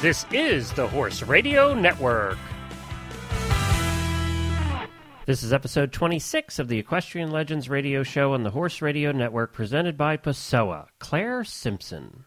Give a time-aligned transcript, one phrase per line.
[0.00, 2.38] This is the Horse Radio Network.
[5.26, 9.52] This is episode 26 of the Equestrian Legends radio show on the Horse Radio Network
[9.52, 10.86] presented by Pessoa.
[11.00, 12.24] Claire Simpson.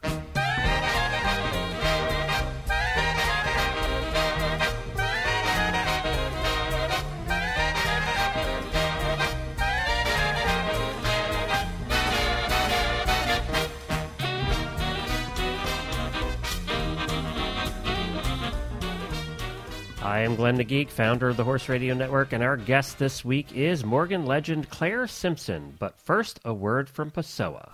[20.32, 23.26] I am Glenn the Geek, founder of the Horse Radio Network, and our guest this
[23.26, 25.76] week is Morgan legend Claire Simpson.
[25.78, 27.74] But first, a word from Pessoa.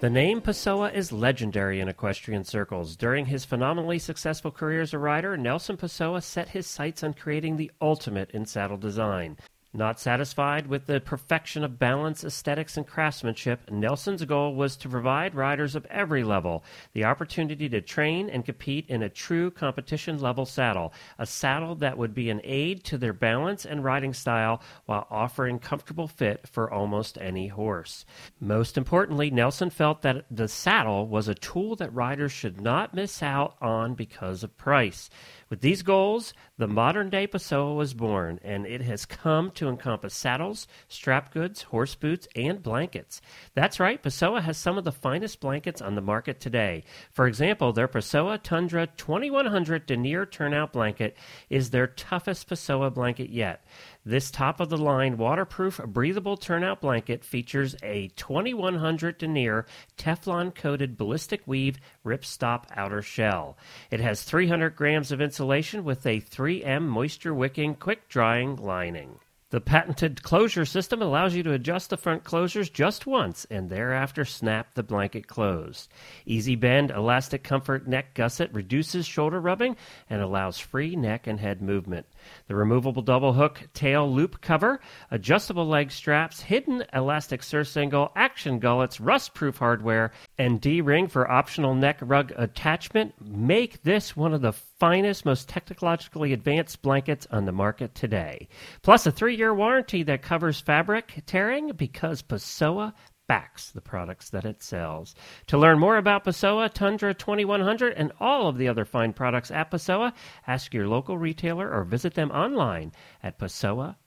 [0.00, 2.96] The name Pessoa is legendary in equestrian circles.
[2.96, 7.58] During his phenomenally successful career as a rider, Nelson Pessoa set his sights on creating
[7.58, 9.36] the ultimate in saddle design.
[9.74, 15.34] Not satisfied with the perfection of balance, aesthetics, and craftsmanship, Nelson's goal was to provide
[15.34, 20.46] riders of every level the opportunity to train and compete in a true competition level
[20.46, 25.06] saddle, a saddle that would be an aid to their balance and riding style while
[25.10, 28.06] offering comfortable fit for almost any horse.
[28.40, 33.22] Most importantly, Nelson felt that the saddle was a tool that riders should not miss
[33.22, 35.10] out on because of price.
[35.50, 40.14] With these goals, the modern day Pessoa was born, and it has come to encompass
[40.14, 43.22] saddles, strap goods, horse boots, and blankets.
[43.54, 46.84] That's right, Pessoa has some of the finest blankets on the market today.
[47.12, 51.16] For example, their Pessoa Tundra 2100 denier turnout blanket
[51.48, 53.64] is their toughest Pessoa blanket yet.
[54.04, 59.64] This top of the line waterproof breathable turnout blanket features a 2100 denier
[59.96, 63.56] Teflon coated ballistic weave ripstop outer shell.
[63.90, 69.18] It has 300 grams of insulation with a 3M moisture wicking quick drying lining.
[69.50, 74.26] The patented closure system allows you to adjust the front closures just once and thereafter
[74.26, 75.88] snap the blanket closed.
[76.26, 79.74] Easy bend elastic comfort neck gusset reduces shoulder rubbing
[80.10, 82.04] and allows free neck and head movement.
[82.46, 84.80] The removable double hook tail loop cover,
[85.10, 91.30] adjustable leg straps, hidden elastic surcingle, action gullets, rust proof hardware, and D ring for
[91.30, 97.44] optional neck rug attachment make this one of the finest, most technologically advanced blankets on
[97.44, 98.48] the market today.
[98.82, 102.92] Plus a three year warranty that covers fabric tearing because Pessoa
[103.28, 105.14] backs the products that it sells.
[105.48, 109.70] To learn more about Pessoa, Tundra 2100, and all of the other fine products at
[109.70, 110.12] Pessoa,
[110.46, 113.98] ask your local retailer or visit them online at PessoaUSA.com.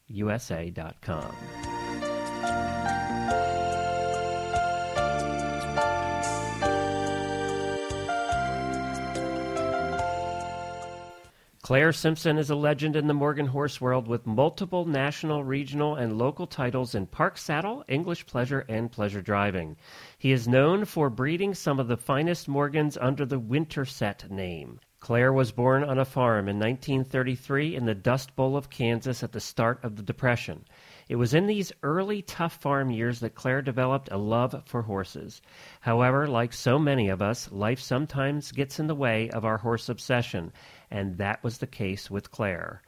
[11.71, 16.17] Claire Simpson is a legend in the Morgan horse world with multiple national, regional, and
[16.17, 19.77] local titles in park saddle, English pleasure, and pleasure driving.
[20.17, 24.81] He is known for breeding some of the finest Morgans under the Winterset name.
[24.99, 29.31] Claire was born on a farm in 1933 in the Dust Bowl of Kansas at
[29.31, 30.65] the start of the Depression.
[31.09, 35.41] It was in these early tough farm years that Claire developed a love for horses.
[35.79, 39.89] However, like so many of us, life sometimes gets in the way of our horse
[39.89, 40.53] obsession,
[40.91, 42.81] and that was the case with Claire.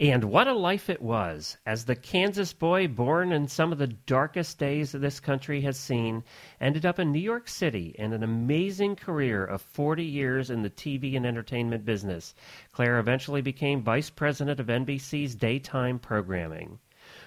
[0.00, 3.88] And what a life it was, as the Kansas boy born in some of the
[3.88, 6.22] darkest days this country has seen,
[6.60, 10.70] ended up in New York City in an amazing career of 40 years in the
[10.70, 12.36] TV and entertainment business.
[12.70, 16.78] Claire eventually became vice president of NBC's daytime programming.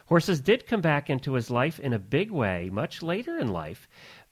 [0.06, 3.90] Horses did come back into his life in a big way much later in life,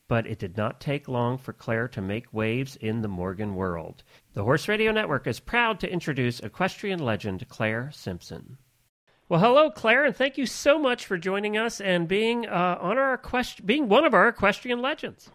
[0.07, 4.03] but it did not take long for Claire to make waves in the Morgan world.
[4.39, 8.57] The Horse Radio Network is proud to introduce equestrian legend Claire Simpson.
[9.27, 12.97] Well, hello, Claire, and thank you so much for joining us and being uh, on
[12.97, 15.29] our equest- being one of our equestrian legends.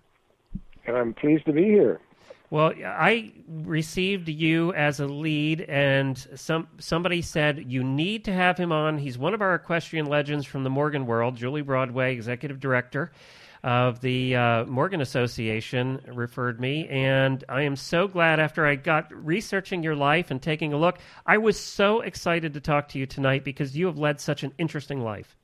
[0.87, 2.01] And I'm pleased to be here.
[2.49, 8.57] Well, I received you as a lead, and some somebody said you need to have
[8.57, 8.97] him on.
[8.97, 11.37] He's one of our equestrian legends from the Morgan world.
[11.37, 13.12] Julie Broadway, executive director
[13.64, 19.11] of the uh, Morgan Association referred me, and I am so glad after I got
[19.11, 23.06] researching your life and taking a look, I was so excited to talk to you
[23.06, 25.34] tonight because you have led such an interesting life.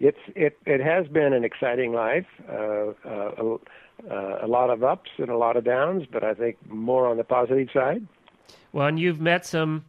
[0.00, 3.58] It's it it has been an exciting life, uh, uh,
[4.10, 7.18] a, a lot of ups and a lot of downs, but I think more on
[7.18, 8.04] the positive side.
[8.72, 9.84] Well, and you've met some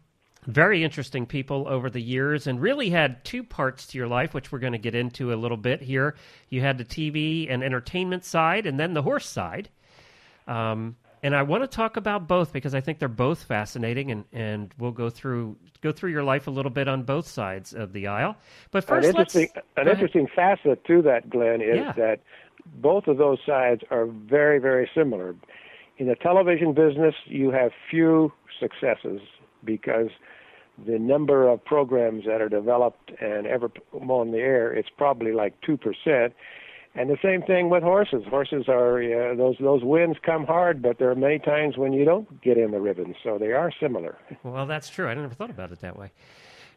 [0.45, 4.51] very interesting people over the years and really had two parts to your life, which
[4.51, 6.15] we're going to get into a little bit here.
[6.49, 9.69] You had the TV and entertainment side and then the horse side.
[10.47, 14.25] Um, and I want to talk about both because I think they're both fascinating, and,
[14.33, 17.93] and we'll go through go through your life a little bit on both sides of
[17.93, 18.35] the aisle.
[18.71, 19.47] But first, an interesting,
[19.77, 21.93] an interesting facet to that, Glenn, is yeah.
[21.93, 22.19] that
[22.75, 25.35] both of those sides are very, very similar.
[25.97, 29.21] In the television business, you have few successes
[29.63, 30.09] because
[30.85, 35.59] the number of programs that are developed and ever on the air, it's probably like
[35.61, 36.33] two percent.
[36.95, 38.23] And the same thing with horses.
[38.29, 42.05] Horses are uh, those those wins come hard, but there are many times when you
[42.05, 44.17] don't get in the ribbons, so they are similar.
[44.43, 45.07] Well, that's true.
[45.07, 46.11] I never thought about it that way.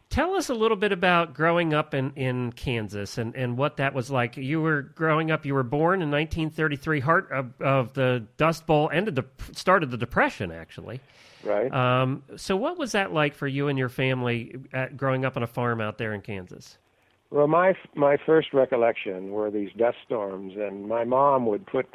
[0.09, 3.93] Tell us a little bit about growing up in, in Kansas and, and what that
[3.93, 4.37] was like.
[4.37, 5.45] You were growing up.
[5.45, 9.97] You were born in 1933, heart of, of the Dust Bowl, ended the started the
[9.97, 11.01] Depression actually.
[11.47, 11.73] Right.
[11.73, 15.43] Um, so, what was that like for you and your family at, growing up on
[15.43, 16.77] a farm out there in Kansas?
[17.29, 21.87] Well, my my first recollection were these dust storms, and my mom would put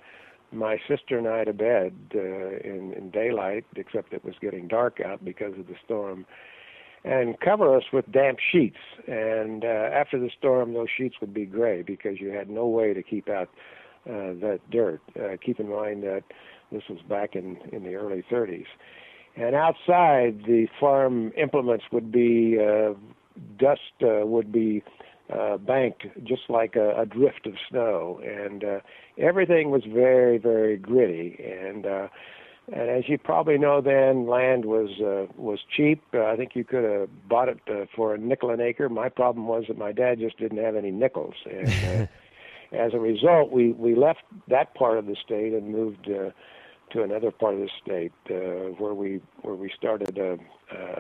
[0.53, 5.01] my sister and I to bed uh, in in daylight, except it was getting dark
[5.05, 6.25] out because of the storm,
[7.05, 8.81] and cover us with damp sheets.
[9.07, 12.95] And uh, after the storm, those sheets would be gray because you had no way
[12.95, 13.51] to keep out
[14.09, 15.03] uh, that dirt.
[15.15, 16.25] Uh, keep in mind that
[16.71, 18.67] this was back in in the early 30s.
[19.37, 22.93] And outside, the farm implements would be uh,
[23.59, 24.83] dust uh, would be
[25.33, 28.81] uh, banked just like a, a drift of snow, and uh,
[29.17, 31.43] everything was very, very gritty.
[31.43, 32.09] And uh,
[32.73, 36.03] and as you probably know, then land was uh, was cheap.
[36.15, 38.89] Uh, I think you could have bought it uh, for a nickel an acre.
[38.89, 42.07] My problem was that my dad just didn't have any nickels, and uh,
[42.77, 46.09] as a result, we we left that part of the state and moved.
[46.09, 46.31] Uh,
[46.93, 50.39] to another part of the state uh, where we where we started a,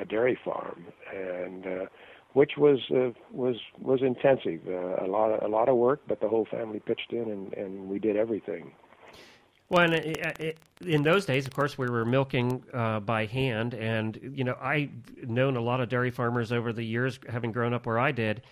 [0.01, 1.87] a dairy farm, and uh,
[2.33, 4.61] which was uh, was was intensive.
[4.67, 7.53] Uh, a lot of a lot of work, but the whole family pitched in, and,
[7.55, 8.73] and we did everything.
[9.69, 13.73] Well, and it, it, in those days, of course, we were milking uh, by hand,
[13.73, 14.91] and you know, I've
[15.27, 18.43] known a lot of dairy farmers over the years, having grown up where I did.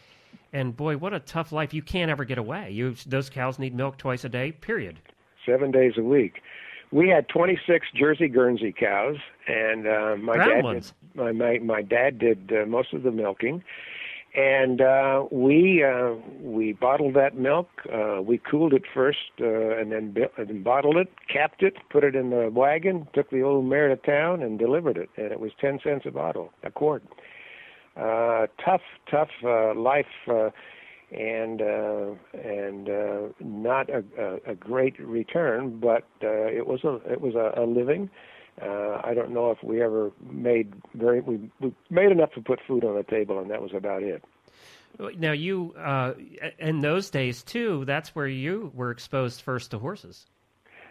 [0.52, 1.74] And boy, what a tough life!
[1.74, 2.70] You can't ever get away.
[2.70, 4.52] You those cows need milk twice a day.
[4.52, 4.98] Period.
[5.46, 6.42] Seven days a week.
[6.92, 9.16] We had 26 Jersey Guernsey cows,
[9.46, 10.92] and uh, my Brown dad ones.
[11.14, 13.62] did, my, my my dad did uh, most of the milking,
[14.34, 17.68] and uh, we uh, we bottled that milk.
[17.92, 21.76] Uh, we cooled it first, uh, and then bi- and then bottled it, capped it,
[21.90, 25.10] put it in the wagon, took the old mare to town, and delivered it.
[25.16, 27.04] And it was 10 cents a bottle, a quart.
[27.96, 30.06] Uh, tough, tough uh, life.
[30.28, 30.50] Uh,
[31.10, 36.96] and uh, and uh, not a, a, a great return, but uh, it was a
[37.10, 38.10] it was a, a living.
[38.60, 42.60] Uh, I don't know if we ever made very we, we made enough to put
[42.66, 44.22] food on the table, and that was about it.
[45.16, 46.14] Now, you uh,
[46.58, 47.84] in those days too.
[47.84, 50.26] That's where you were exposed first to horses.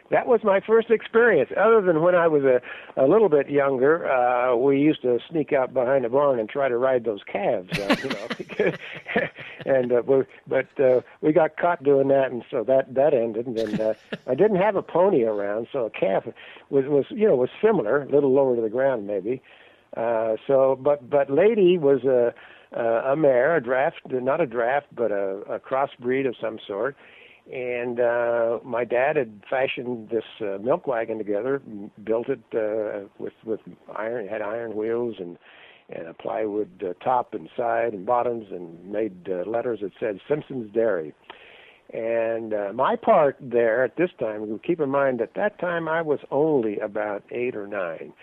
[0.10, 1.52] That was my first experience.
[1.56, 2.62] Other than when I was a,
[2.98, 6.68] a little bit younger, uh, we used to sneak out behind the barn and try
[6.68, 7.70] to ride those calves.
[7.78, 8.72] Uh, you know,
[9.66, 13.46] and uh, we, but uh, we got caught doing that, and so that that ended.
[13.48, 13.94] And uh,
[14.26, 16.26] I didn't have a pony around, so a calf
[16.70, 19.42] was was you know was similar, a little lower to the ground maybe.
[19.96, 22.34] Uh, so, but but Lady was a
[22.72, 26.96] a mare, a draft, not a draft, but a, a crossbreed of some sort
[27.51, 31.62] and uh, my dad had fashioned this uh, milk wagon together,
[32.03, 33.60] built it uh, with with
[33.96, 35.38] iron, had iron wheels and
[35.89, 40.20] and a plywood uh, top and side and bottoms, and made uh, letters that said
[40.27, 41.13] Simpson's Dairy.
[41.91, 46.03] And uh, my part there at this time, keep in mind at that time I
[46.03, 48.13] was only about eight or nine.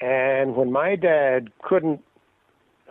[0.00, 2.00] And when my dad couldn't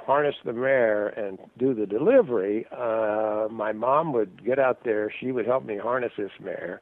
[0.07, 5.11] harness the mare and do the delivery, uh, my mom would get out there.
[5.19, 6.81] She would help me harness this mare,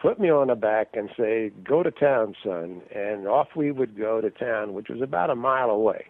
[0.00, 3.98] put me on the back, and say, "Go to town, son." And off we would
[3.98, 6.06] go to town, which was about a mile away.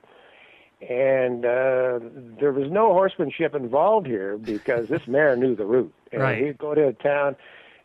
[0.82, 1.98] And uh,
[2.40, 5.94] there was no horsemanship involved here because this mare knew the route.
[6.12, 6.42] And Right.
[6.42, 7.36] we'd go to town,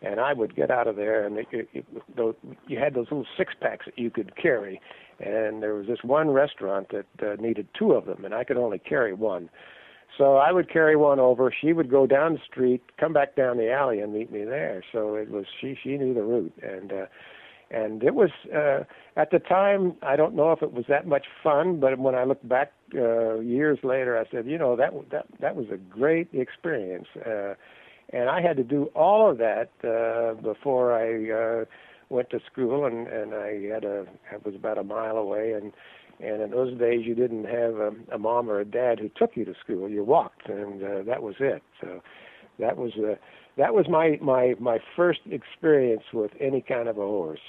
[0.01, 2.35] and I would get out of there, and it, it, it, those,
[2.67, 4.81] you had those little six packs that you could carry
[5.19, 8.57] and there was this one restaurant that uh, needed two of them, and I could
[8.57, 9.49] only carry one.
[10.17, 11.51] So I would carry one over.
[11.51, 14.83] She would go down the street, come back down the alley, and meet me there.
[14.91, 15.77] So it was she.
[15.81, 17.05] She knew the route, and uh,
[17.69, 18.83] and it was uh,
[19.17, 19.95] at the time.
[20.01, 23.39] I don't know if it was that much fun, but when I look back uh,
[23.39, 27.07] years later, I said, you know, that that that was a great experience.
[27.25, 27.55] Uh,
[28.11, 31.61] and I had to do all of that uh, before I.
[31.61, 31.65] Uh,
[32.09, 35.71] went to school and and I had a I was about a mile away and
[36.19, 39.35] and in those days you didn't have a, a mom or a dad who took
[39.35, 42.01] you to school you walked and uh, that was it so
[42.59, 43.15] that was uh,
[43.57, 47.39] that was my my my first experience with any kind of a horse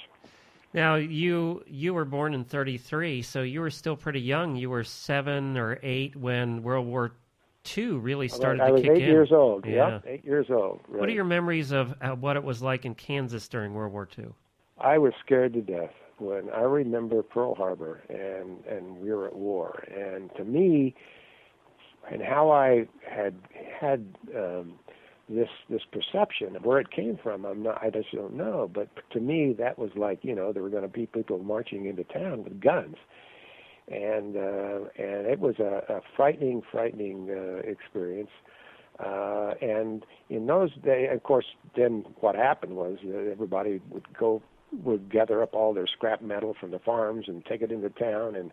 [0.73, 4.57] Now you you were born in '33, so you were still pretty young.
[4.57, 7.13] You were seven or eight when World War
[7.77, 9.09] II really started I to was kick eight in.
[9.09, 9.65] years old.
[9.65, 9.89] Yeah.
[9.95, 10.81] Yep, eight years old.
[10.89, 14.09] What are your memories of uh, what it was like in Kansas during World War
[14.19, 14.27] II?
[14.79, 19.37] I was scared to death when I remember Pearl Harbor and and we were at
[19.37, 19.85] war.
[19.95, 20.95] And to me,
[22.11, 23.35] and how I had
[23.81, 24.75] had um,
[25.29, 27.83] this this perception of where it came from, I'm not.
[27.83, 28.71] I just don't know.
[28.73, 31.87] But to me, that was like you know there were going to be people marching
[31.87, 32.97] into town with guns,
[33.89, 38.31] and uh, and it was a, a frightening, frightening uh, experience.
[38.99, 41.45] Uh, and in those days, of course,
[41.77, 44.41] then what happened was that everybody would go
[44.73, 48.35] would gather up all their scrap metal from the farms and take it into town.
[48.37, 48.53] And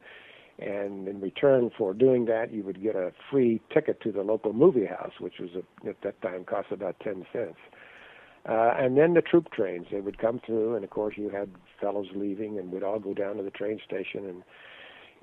[0.59, 4.53] and in return for doing that you would get a free ticket to the local
[4.53, 7.57] movie house which was a, at that time cost about 10 cents.
[8.47, 11.49] Uh, and then the troop trains they would come through and of course you had
[11.81, 14.43] fellows leaving and we'd all go down to the train station and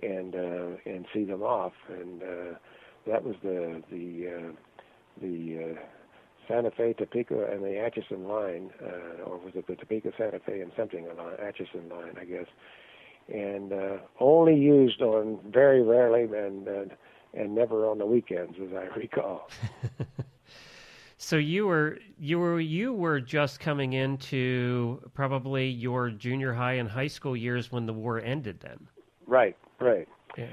[0.03, 1.73] and uh, and see them off.
[1.89, 2.59] And uh,
[3.07, 4.53] that was the the uh,
[5.21, 5.81] the uh,
[6.49, 10.61] Santa Fe, Topeka, and the Atchison line, uh, or was it the Topeka, Santa Fe,
[10.61, 12.47] and something line, Atchison line, I guess,
[13.33, 16.95] and uh, only used on very rarely and uh,
[17.33, 19.49] and never on the weekends, as I recall.
[21.23, 26.89] So you were you were you were just coming into probably your junior high and
[26.89, 28.59] high school years when the war ended.
[28.61, 28.89] Then,
[29.27, 30.09] right, right.
[30.39, 30.47] yeah.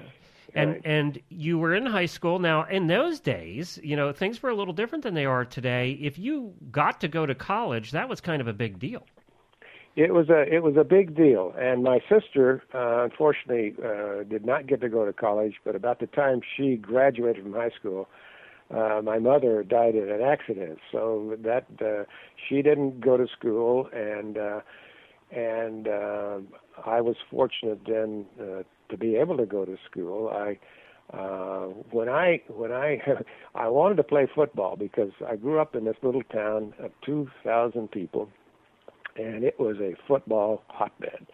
[0.57, 0.81] And Right.
[0.83, 2.39] and you were in high school.
[2.39, 5.91] Now, in those days, you know, things were a little different than they are today.
[6.01, 9.03] If you got to go to college, that was kind of a big deal.
[9.95, 14.45] It was a it was a big deal, and my sister uh, unfortunately uh, did
[14.45, 15.55] not get to go to college.
[15.63, 18.07] But about the time she graduated from high school,
[18.69, 20.77] uh, my mother died in an accident.
[20.91, 22.03] So that uh,
[22.47, 24.61] she didn't go to school, and uh,
[25.31, 26.39] and uh,
[26.85, 30.29] I was fortunate then uh, to be able to go to school.
[30.29, 30.57] I
[31.15, 32.99] uh, when I when I
[33.55, 37.89] I wanted to play football because I grew up in this little town of 2,000
[37.91, 38.29] people
[39.17, 41.27] and it was a football hotbed.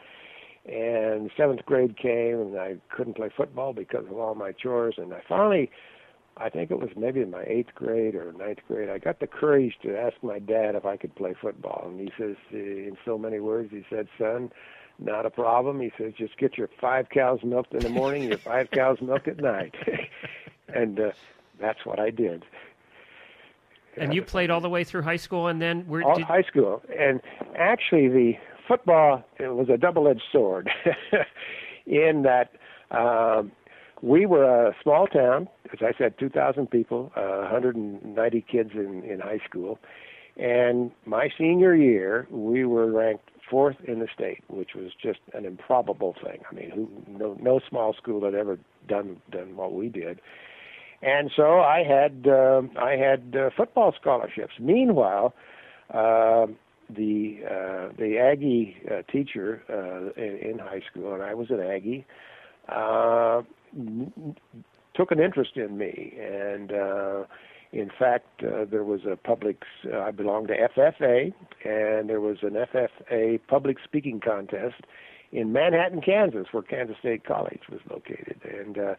[0.66, 4.96] And seventh grade came, and I couldn't play football because of all my chores.
[4.98, 5.70] And I finally,
[6.38, 9.28] I think it was maybe in my eighth grade or ninth grade, I got the
[9.28, 11.84] courage to ask my dad if I could play football.
[11.88, 14.52] And he says, in so many words, he said, "Son,
[15.00, 18.38] not a problem." He says, "Just get your five cows milked in the morning, your
[18.38, 19.76] five cows milked at night."
[20.68, 21.12] and uh,
[21.60, 22.46] that's what I did.
[23.96, 26.44] And you played all the way through high school, and then where all did high
[26.44, 26.82] school.
[26.98, 27.22] And
[27.56, 28.34] actually, the
[28.68, 30.70] football it was a double-edged sword,
[31.86, 32.52] in that
[32.92, 33.52] um,
[34.02, 39.20] we were a small town, as I said, 2,000 people, uh, 190 kids in in
[39.20, 39.80] high school,
[40.38, 45.46] and my senior year we were ranked fourth in the state, which was just an
[45.46, 46.40] improbable thing.
[46.50, 50.20] I mean, who, no no small school had ever done done what we did.
[51.02, 54.54] And so I had uh, I had uh, football scholarships.
[54.60, 55.34] Meanwhile,
[55.94, 56.48] uh,
[56.90, 61.60] the uh, the Aggie uh, teacher uh, in, in high school, and I was an
[61.60, 62.06] Aggie,
[62.70, 63.42] uh,
[64.96, 67.24] took an interest in me, and uh,
[67.74, 69.64] in fact, uh, there was a public.
[69.92, 71.34] Uh, I belonged to FFA,
[71.66, 74.82] and there was an FFA public speaking contest
[75.32, 78.78] in Manhattan, Kansas, where Kansas State College was located, and.
[78.78, 78.96] Uh,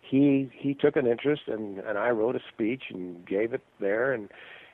[0.00, 4.12] he he took an interest and and I wrote a speech and gave it there
[4.12, 4.30] and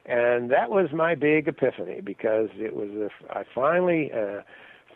[0.07, 4.43] and that was my big epiphany because it was a, I finally uh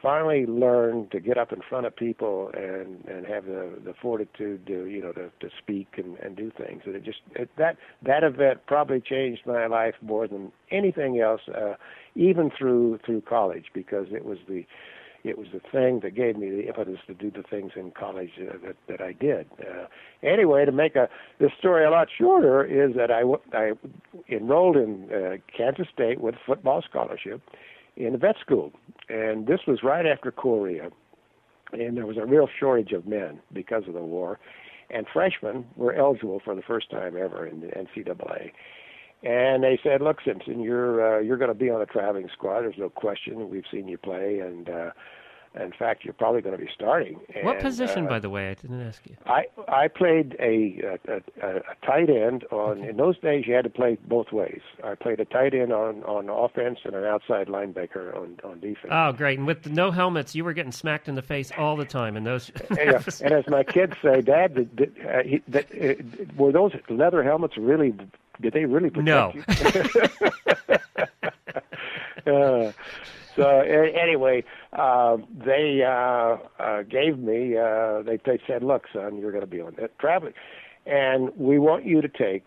[0.03, 4.67] finally learned to get up in front of people and and have the the fortitude
[4.67, 7.77] to you know to to speak and and do things and it just it, that
[8.03, 11.75] that event probably changed my life more than anything else uh
[12.15, 14.65] even through through college because it was the
[15.25, 18.31] it was the thing that gave me the impetus to do the things in college
[18.41, 19.47] uh, that that I did.
[19.61, 19.87] Uh,
[20.23, 21.09] anyway, to make a
[21.41, 23.23] this story a lot shorter is that I
[23.57, 23.73] I
[24.29, 27.43] enrolled in uh, Kansas State with a football scholarship
[27.99, 28.73] in a vet school,
[29.09, 30.91] and this was right after Korea,
[31.73, 34.39] and there was a real shortage of men because of the war,
[34.89, 38.53] and freshmen were eligible for the first time ever in the NCAA.
[39.25, 42.63] And they said, "Look, Simpson, you're uh, you're going to be on a traveling squad.
[42.63, 43.51] There's no question.
[43.51, 44.91] We've seen you play, and uh,
[45.55, 48.51] in fact, you're probably going to be starting." what position, uh, by the way?
[48.51, 49.17] I didn't ask you.
[49.27, 52.83] I I played a, a, a, a tight end on.
[52.85, 54.61] In those days, you had to play both ways.
[54.85, 58.89] I played a tight end on on offense and an outside linebacker on on defense.
[58.91, 59.39] Oh, great!
[59.39, 62.17] And with no helmets, you were getting smacked in the face all the time.
[62.17, 63.03] And those, yeah.
[63.23, 65.95] And as my kids say, Dad, did, did, uh, he, that, uh,
[66.37, 67.93] were those leather helmets really?
[68.41, 69.33] Did they really protect No.
[72.27, 72.33] you?
[72.33, 72.73] uh,
[73.39, 77.57] so anyway, uh, they uh, uh, gave me.
[77.57, 80.35] Uh, they they said, "Look, son, you're going to be on that traveling,
[80.87, 82.45] and we want you to take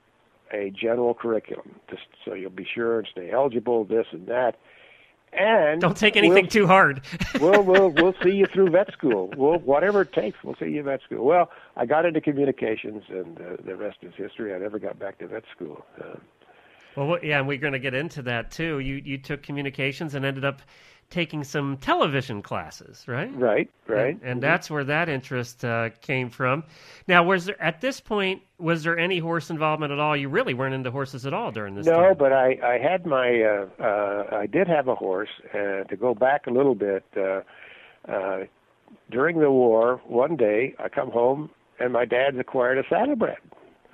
[0.51, 4.57] a general curriculum, just so you'll be sure and stay eligible, this and that."
[5.33, 7.01] And don't take anything we'll, too hard.
[7.39, 9.33] we'll we'll we'll see you through vet school.
[9.37, 10.37] We'll whatever it takes.
[10.43, 11.23] We'll see you vet school.
[11.23, 14.53] Well, I got into communications, and uh, the rest is history.
[14.53, 15.85] I never got back to vet school.
[15.97, 16.17] Uh,
[16.95, 18.79] well, yeah, and we're going to get into that too.
[18.79, 20.61] You you took communications and ended up
[21.11, 23.29] taking some television classes, right?
[23.37, 24.15] Right, right.
[24.15, 26.63] And, and that's where that interest uh, came from.
[27.07, 30.15] Now, was there at this point was there any horse involvement at all?
[30.15, 31.85] You really weren't into horses at all during this.
[31.85, 32.15] No, time.
[32.17, 35.29] but I I had my uh, uh, I did have a horse.
[35.53, 37.41] Uh, to go back a little bit, uh,
[38.07, 38.45] uh,
[39.09, 43.37] during the war, one day I come home and my dad's acquired a saddlebred.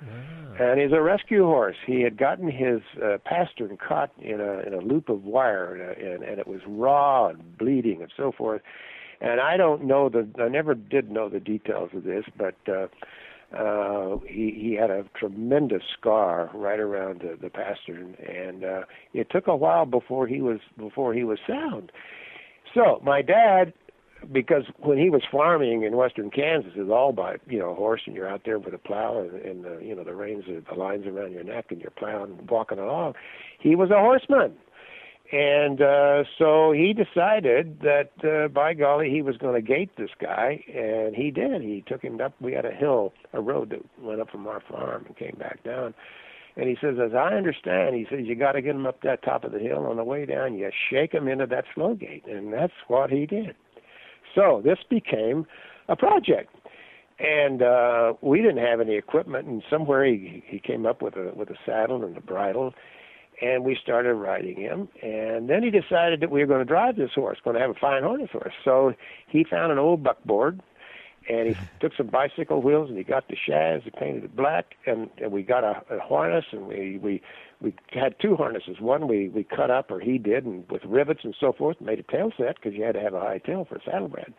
[0.02, 0.47] Ah.
[0.60, 1.76] And he's a rescue horse.
[1.86, 5.82] He had gotten his uh, pastern caught in a in a loop of wire, and,
[5.82, 8.62] uh, and and it was raw and bleeding and so forth.
[9.20, 12.88] And I don't know the I never did know the details of this, but uh,
[13.56, 18.82] uh, he he had a tremendous scar right around the, the pastern, and uh,
[19.14, 21.92] it took a while before he was before he was sound.
[22.74, 23.72] So my dad
[24.32, 28.14] because when he was farming in western Kansas, it's all by you know horse, and
[28.14, 30.78] you're out there with a plow, and, and the you know the reins, are, the
[30.78, 33.14] lines around your neck, and you're plowing, and walking along.
[33.58, 34.54] He was a horseman,
[35.30, 40.10] and uh, so he decided that uh, by golly, he was going to gait this
[40.20, 41.62] guy, and he did.
[41.62, 42.34] He took him up.
[42.40, 45.62] We had a hill, a road that went up from our farm and came back
[45.64, 45.94] down.
[46.56, 49.22] And he says, as I understand, he says, you got to get him up that
[49.22, 49.86] top of the hill.
[49.86, 53.26] On the way down, you shake him into that slow gait, and that's what he
[53.26, 53.54] did.
[54.34, 55.46] So this became
[55.88, 56.54] a project,
[57.18, 59.46] and uh, we didn't have any equipment.
[59.46, 62.74] And somewhere he he came up with a with a saddle and a bridle,
[63.40, 64.88] and we started riding him.
[65.02, 67.70] And then he decided that we were going to drive this horse, going to have
[67.70, 68.54] a fine harness horse.
[68.64, 68.92] So
[69.28, 70.60] he found an old buckboard,
[71.28, 73.84] and he took some bicycle wheels and he got the shafts.
[73.84, 77.22] He painted it black, and, and we got a, a harness, and we we
[77.60, 78.80] we had two harnesses.
[78.80, 81.98] One we we cut up, or he did, and with rivets and so forth, made
[81.98, 84.32] a tail set because you had to have a high tail for a saddlebred.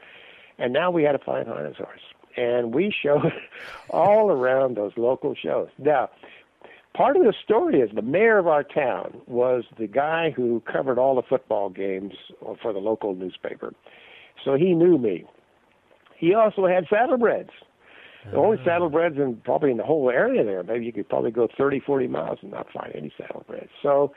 [0.57, 2.01] And now we had a fine harness horse,
[2.35, 3.31] and we showed
[3.89, 5.69] all around those local shows.
[5.77, 6.09] Now,
[6.95, 10.97] part of the story is the mayor of our town was the guy who covered
[10.97, 12.13] all the football games
[12.61, 13.73] for the local newspaper,
[14.43, 15.25] so he knew me.
[16.19, 17.49] He also had saddlebreds.
[18.29, 18.67] The only ah.
[18.67, 20.61] saddlebreds in probably in the whole area there.
[20.63, 23.69] Maybe you could probably go 30, 40 miles and not find any saddlebreds.
[23.81, 24.11] So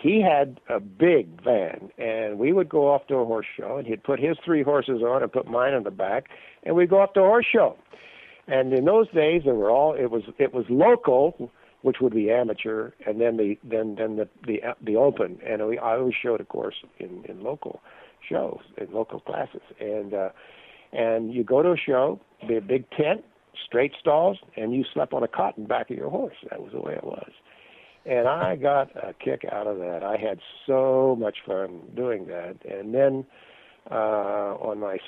[0.00, 3.86] he had a big van, and we would go off to a horse show, and
[3.86, 6.28] he'd put his three horses on and put mine on the back,
[6.62, 7.76] and we'd go off to a horse show.
[8.46, 11.50] And in those days, there were all it was it was local,
[11.82, 15.38] which would be amateur, and then the then then the the the open.
[15.44, 17.80] And we, I always showed, of course, in in local
[18.26, 20.30] shows in local classes, and uh,
[20.92, 23.24] and you go to a show, be a big tent,
[23.64, 26.36] straight stalls, and you slept on a cot in back of your horse.
[26.50, 27.30] That was the way it was.
[28.06, 30.02] And I got a kick out of that.
[30.02, 32.56] I had so much fun doing that.
[32.68, 33.26] And then
[33.90, 34.98] uh, on my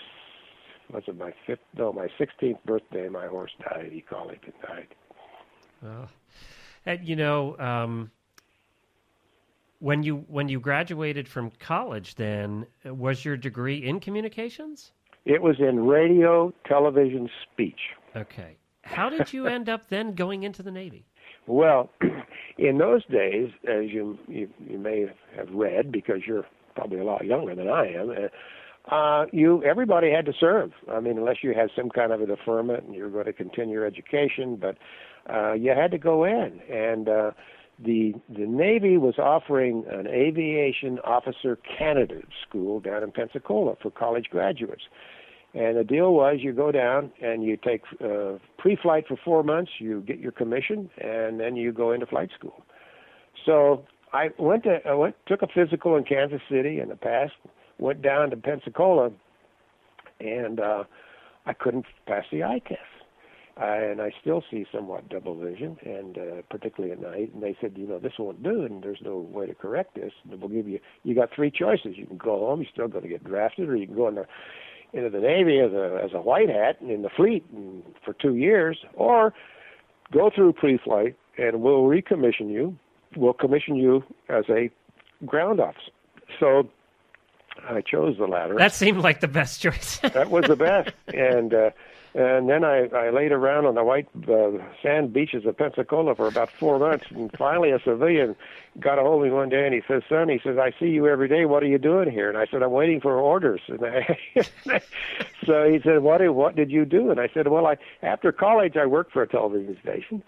[0.92, 3.90] was it my fifth no my sixteenth birthday, my horse died.
[3.92, 4.88] He colic and died.
[5.84, 6.08] Oh.
[6.84, 8.10] And you know, um,
[9.78, 14.92] when you when you graduated from college, then was your degree in communications?
[15.24, 17.78] It was in radio, television, speech.
[18.16, 18.56] Okay.
[18.82, 21.06] How did you end up then going into the Navy?
[21.48, 21.90] Well,
[22.58, 25.06] in those days, as you, you you may
[25.36, 30.10] have read, because you're probably a lot younger than I am, uh, uh, you everybody
[30.10, 30.70] had to serve.
[30.88, 33.74] I mean, unless you had some kind of a deferment and you're going to continue
[33.74, 34.76] your education, but
[35.32, 36.60] uh, you had to go in.
[36.70, 37.30] And uh,
[37.78, 44.26] the the Navy was offering an aviation officer candidate school down in Pensacola for college
[44.30, 44.82] graduates.
[45.54, 49.72] And the deal was you go down and you take uh, pre-flight for four months,
[49.78, 52.64] you get your commission, and then you go into flight school.
[53.44, 57.32] So I went to I went took a physical in Kansas City in the past,
[57.78, 59.10] went down to Pensacola,
[60.20, 60.84] and uh,
[61.46, 62.80] I couldn't pass the eye test.
[63.60, 67.34] Uh, and I still see somewhat double vision, and uh, particularly at night.
[67.34, 70.12] And they said, you know, this won't do, and there's no way to correct this.
[70.24, 71.96] And we'll give you, you got three choices.
[71.96, 74.14] You can go home, you're still going to get drafted, or you can go in
[74.14, 74.26] the
[74.94, 77.44] into the Navy as a as a white hat and in the fleet
[78.04, 79.32] for two years, or
[80.12, 82.76] go through pre-flight and we'll recommission you.
[83.16, 84.70] We'll commission you as a
[85.26, 85.90] ground officer.
[86.40, 86.68] So
[87.68, 88.54] I chose the latter.
[88.56, 89.98] That seemed like the best choice.
[89.98, 91.70] that was the best, and uh,
[92.14, 94.50] And then I, I laid around on the white uh,
[94.82, 97.06] sand beaches of Pensacola for about four months.
[97.10, 98.36] And finally, a civilian
[98.78, 100.88] got a hold of me one day and he says, Son, he says, I see
[100.88, 101.46] you every day.
[101.46, 102.28] What are you doing here?
[102.28, 103.62] And I said, I'm waiting for orders.
[103.68, 104.18] And I,
[105.46, 107.10] so he said, what, what did you do?
[107.10, 110.22] And I said, Well, I after college, I worked for a television station.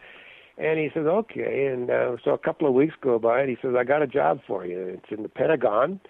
[0.57, 1.67] And he says, Okay.
[1.67, 4.07] And uh, so a couple of weeks go by and he says, I got a
[4.07, 4.79] job for you.
[4.79, 6.01] It's in the Pentagon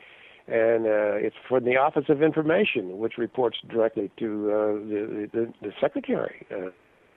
[0.46, 5.52] and uh, it's from the Office of Information, which reports directly to uh, the, the
[5.62, 6.70] the Secretary uh,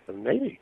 [0.08, 0.60] of Navy.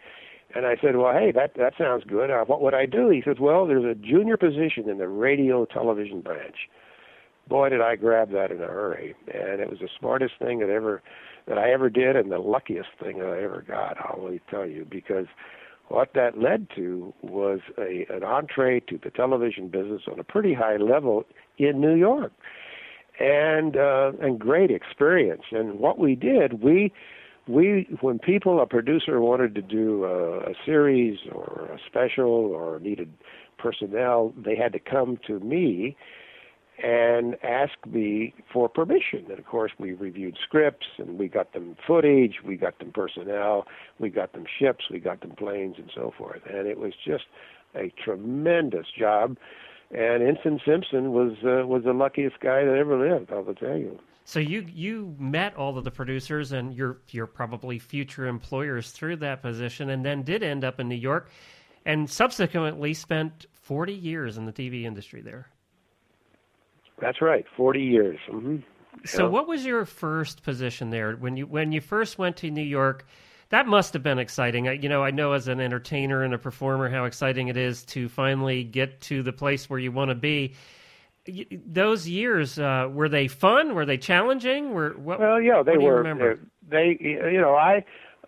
[0.56, 2.32] And I said, "Well, hey, that that sounds good.
[2.32, 5.66] Uh, what would I do?" He says, "Well, there's a junior position in the radio
[5.66, 6.70] television branch."
[7.48, 10.70] Boy, did I grab that in a hurry, and it was the smartest thing that
[10.70, 11.04] ever
[11.48, 13.98] that I ever did, and the luckiest thing that I ever got.
[14.00, 15.28] I'll really tell you because
[15.90, 20.56] what that led to was a an entree to the television business on a pretty
[20.56, 21.26] high level
[21.58, 22.34] in New York,
[23.20, 25.44] and uh, and great experience.
[25.52, 26.92] And what we did, we
[27.48, 32.80] we when people a producer wanted to do a, a series or a special or
[32.80, 33.12] needed
[33.58, 35.96] personnel, they had to come to me
[36.84, 39.26] and ask me for permission.
[39.30, 43.66] And of course, we reviewed scripts and we got them footage, we got them personnel,
[44.00, 46.42] we got them ships, we got them planes, and so forth.
[46.50, 47.26] And it was just
[47.76, 49.38] a tremendous job
[49.92, 53.32] and Ensign Simpson was uh, was the luckiest guy that ever lived.
[53.32, 54.00] I will tell you.
[54.24, 59.18] So you you met all of the producers and your your probably future employers through
[59.18, 61.30] that position, and then did end up in New York,
[61.86, 65.48] and subsequently spent forty years in the TV industry there.
[67.00, 68.20] That's right, forty years.
[68.30, 68.58] Mm-hmm.
[69.04, 72.64] So, what was your first position there when you when you first went to New
[72.64, 73.06] York?
[73.56, 74.68] That must have been exciting.
[74.68, 77.86] I, you know, I know as an entertainer and a performer how exciting it is
[77.86, 80.56] to finally get to the place where you want to be.
[81.66, 83.74] Those years uh, were they fun?
[83.74, 84.74] Were they challenging?
[84.74, 85.96] Were what, well, yeah, they were.
[85.96, 86.38] Remember?
[86.70, 87.86] They, you know, I,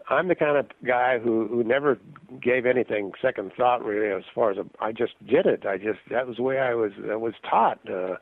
[0.09, 1.99] I'm the kind of guy who who never
[2.41, 4.09] gave anything second thought really.
[4.09, 5.65] As far as a, I just did it.
[5.65, 7.79] I just that was the way I was I was taught.
[7.87, 8.15] Uh,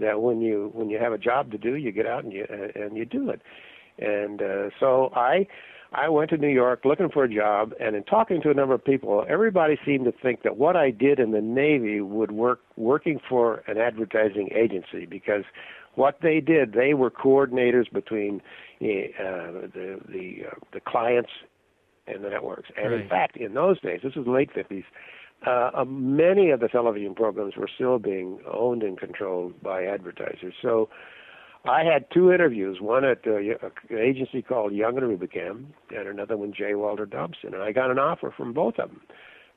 [0.00, 2.44] that when you when you have a job to do, you get out and you
[2.74, 3.42] and you do it.
[4.00, 5.46] And uh, so I
[5.92, 8.74] I went to New York looking for a job, and in talking to a number
[8.74, 12.60] of people, everybody seemed to think that what I did in the Navy would work
[12.76, 15.44] working for an advertising agency because
[15.94, 18.42] what they did, they were coordinators between
[18.80, 21.30] uh, the the uh, the clients
[22.06, 22.68] and the networks.
[22.76, 23.00] And right.
[23.00, 24.84] in fact, in those days, this was the late 50s,
[25.46, 30.54] uh, many of the television programs were still being owned and controlled by advertisers.
[30.60, 30.88] So
[31.68, 36.36] I had two interviews, one at uh, an agency called Young and Rubicam, and another
[36.36, 36.74] one J.
[36.74, 39.02] Walter Thompson, and I got an offer from both of them.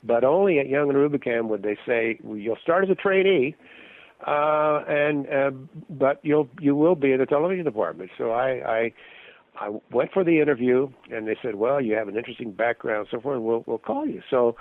[0.04, 3.56] But only at Young and Rubicam would they say well, you'll start as a trainee,
[4.28, 5.52] uh, and uh,
[5.90, 8.12] but you'll you will be in the television department.
[8.18, 8.94] So I, I
[9.58, 13.22] I went for the interview, and they said, well, you have an interesting background, so
[13.22, 13.42] forth.
[13.42, 14.22] We'll we'll call you.
[14.30, 14.58] So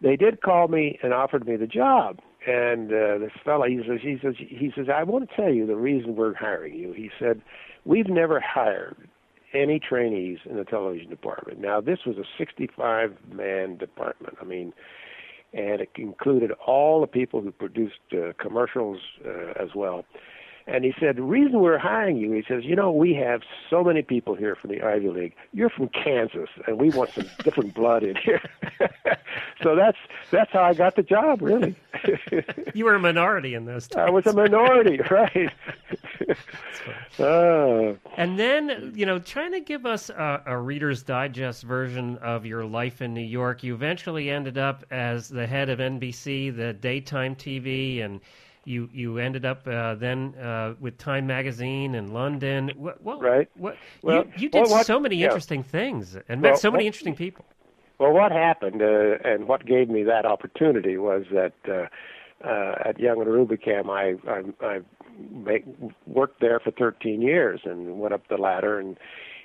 [0.00, 4.00] they did call me and offered me the job and uh, this fellow he says
[4.02, 6.92] he says he says I want to tell you the reason we're hiring you.
[6.92, 7.42] He said
[7.84, 8.96] we've never hired
[9.54, 11.60] any trainees in the television department.
[11.60, 14.36] Now this was a 65 man department.
[14.40, 14.72] I mean,
[15.52, 20.04] and it included all the people who produced uh, commercials uh, as well.
[20.66, 23.84] And he said, the reason we're hiring you, he says, you know, we have so
[23.84, 25.34] many people here from the Ivy League.
[25.52, 28.40] You're from Kansas, and we want some different blood in here.
[29.62, 29.98] so that's
[30.30, 31.76] that's how I got the job, really.
[32.74, 34.08] you were a minority in those times.
[34.08, 35.52] I was a minority, right?
[37.18, 42.46] uh, and then, you know, trying to give us a, a Reader's Digest version of
[42.46, 46.72] your life in New York, you eventually ended up as the head of NBC, the
[46.72, 48.20] daytime TV, and
[48.64, 52.72] you you ended up uh, then uh, with Time Magazine in London.
[52.76, 53.48] What, what, right.
[53.56, 55.26] What, well, you, you did well, what, so many yeah.
[55.26, 57.44] interesting things and met well, so many interesting people.
[57.98, 61.86] Well, what happened uh, and what gave me that opportunity was that uh,
[62.46, 64.80] uh, at Young and Rubicam, I I, I
[65.30, 65.64] make,
[66.06, 68.96] worked there for 13 years and went up the ladder and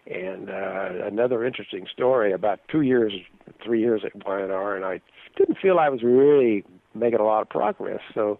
[0.07, 3.13] and uh, another interesting story about two years,
[3.63, 5.01] three years at Y&R, and I
[5.37, 6.63] didn't feel I was really
[6.95, 7.99] making a lot of progress.
[8.13, 8.39] So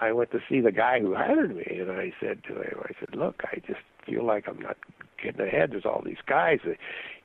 [0.00, 2.92] I went to see the guy who hired me, and I said to him, I
[2.98, 4.76] said, look, I just feel like I'm not
[5.22, 5.70] getting ahead.
[5.72, 6.76] There's all these guys that,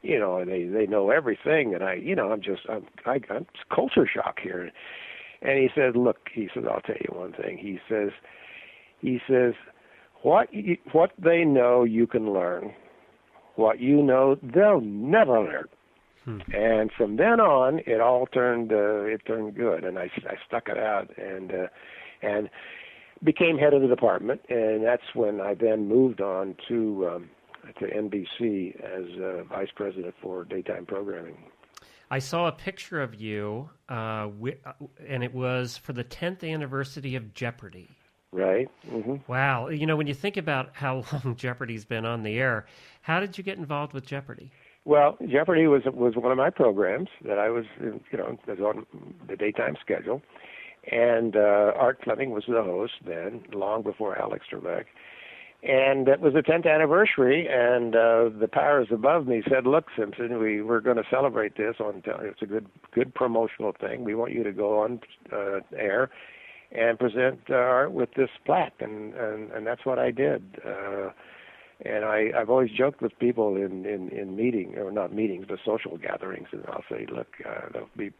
[0.02, 3.48] you know, they they know everything, and I, you know, I'm just I'm I, I'm
[3.74, 4.72] culture shock here.
[5.42, 7.58] And he said, look, he says, I'll tell you one thing.
[7.58, 8.10] He says,
[9.00, 9.54] he says,
[10.22, 12.74] what you, what they know you can learn.
[13.56, 15.66] What you know they'll never learn.
[16.26, 16.40] Hmm.
[16.54, 20.70] And from then on, it all turned uh, it turned good, and I I stuck
[20.70, 21.52] it out and.
[21.52, 21.68] uh
[22.22, 22.50] and
[23.24, 27.30] became head of the department, and that's when I then moved on to um,
[27.80, 31.38] to NBC as uh, vice president for daytime programming.
[32.12, 34.74] I saw a picture of you, uh, wi- uh,
[35.08, 37.90] and it was for the 10th anniversary of Jeopardy.
[38.32, 38.68] Right.
[38.90, 39.32] Mm-hmm.
[39.32, 39.70] Wow.
[39.70, 42.66] You know, when you think about how long Jeopardy's been on the air,
[43.02, 44.52] how did you get involved with Jeopardy?
[44.86, 48.86] Well, Jeopardy was was one of my programs that I was, you know, was on
[49.28, 50.22] the daytime schedule,
[50.92, 54.86] and uh, Art Fleming was the host then, long before Alex Trebek.
[55.62, 60.40] And it was the 10th anniversary, and uh, the powers above me said, "Look, Simpson,
[60.40, 62.02] we we're going to celebrate this on.
[62.06, 64.06] It's a good good promotional thing.
[64.06, 65.02] We want you to go on
[65.34, 66.12] uh, air
[66.72, 70.62] and present uh, Art with this plaque," and and and that's what I did.
[70.66, 71.10] Uh,
[71.86, 75.60] and I, I've always joked with people in in in meeting or not meetings, but
[75.66, 78.12] social gatherings, and I'll say, "Look, uh, they'll be."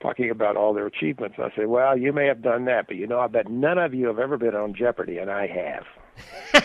[0.00, 1.36] Talking about all their achievements.
[1.38, 3.94] I say, well, you may have done that, but you know, I bet none of
[3.94, 6.64] you have ever been on Jeopardy, and I have.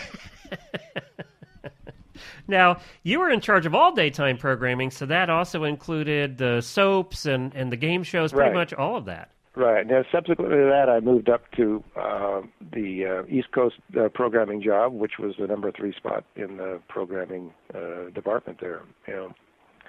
[2.48, 7.26] now, you were in charge of all daytime programming, so that also included the soaps
[7.26, 8.54] and, and the game shows, pretty Right.
[8.56, 9.30] much all of that.
[9.54, 9.86] Right.
[9.86, 12.40] Now, subsequently to that, I moved up to uh,
[12.72, 16.80] the uh, East Coast uh, programming job, which was the number three spot in the
[16.88, 18.80] programming uh, department there.
[19.06, 19.34] You know.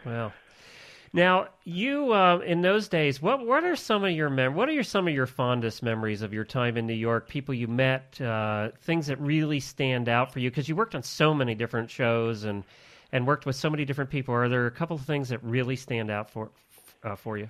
[0.06, 0.34] Wow.
[1.15, 4.71] Now, you uh, in those days, what what are some of your mem- what are
[4.71, 7.30] your some of your fondest memories of your time in New York?
[7.30, 11.04] People you met, uh, things that really stand out for you because you worked on
[11.04, 12.63] so many different shows and
[13.12, 14.34] and worked with so many different people.
[14.34, 16.49] Are there a couple of things that really stand out for
[17.04, 17.47] uh, for you?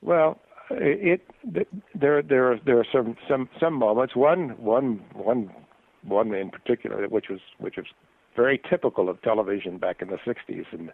[0.00, 0.40] Well,
[0.70, 4.16] it, it there there are there are some some some moments.
[4.16, 5.50] One one one
[6.04, 7.86] one in particular, which was which was
[8.34, 10.90] very typical of television back in the '60s, and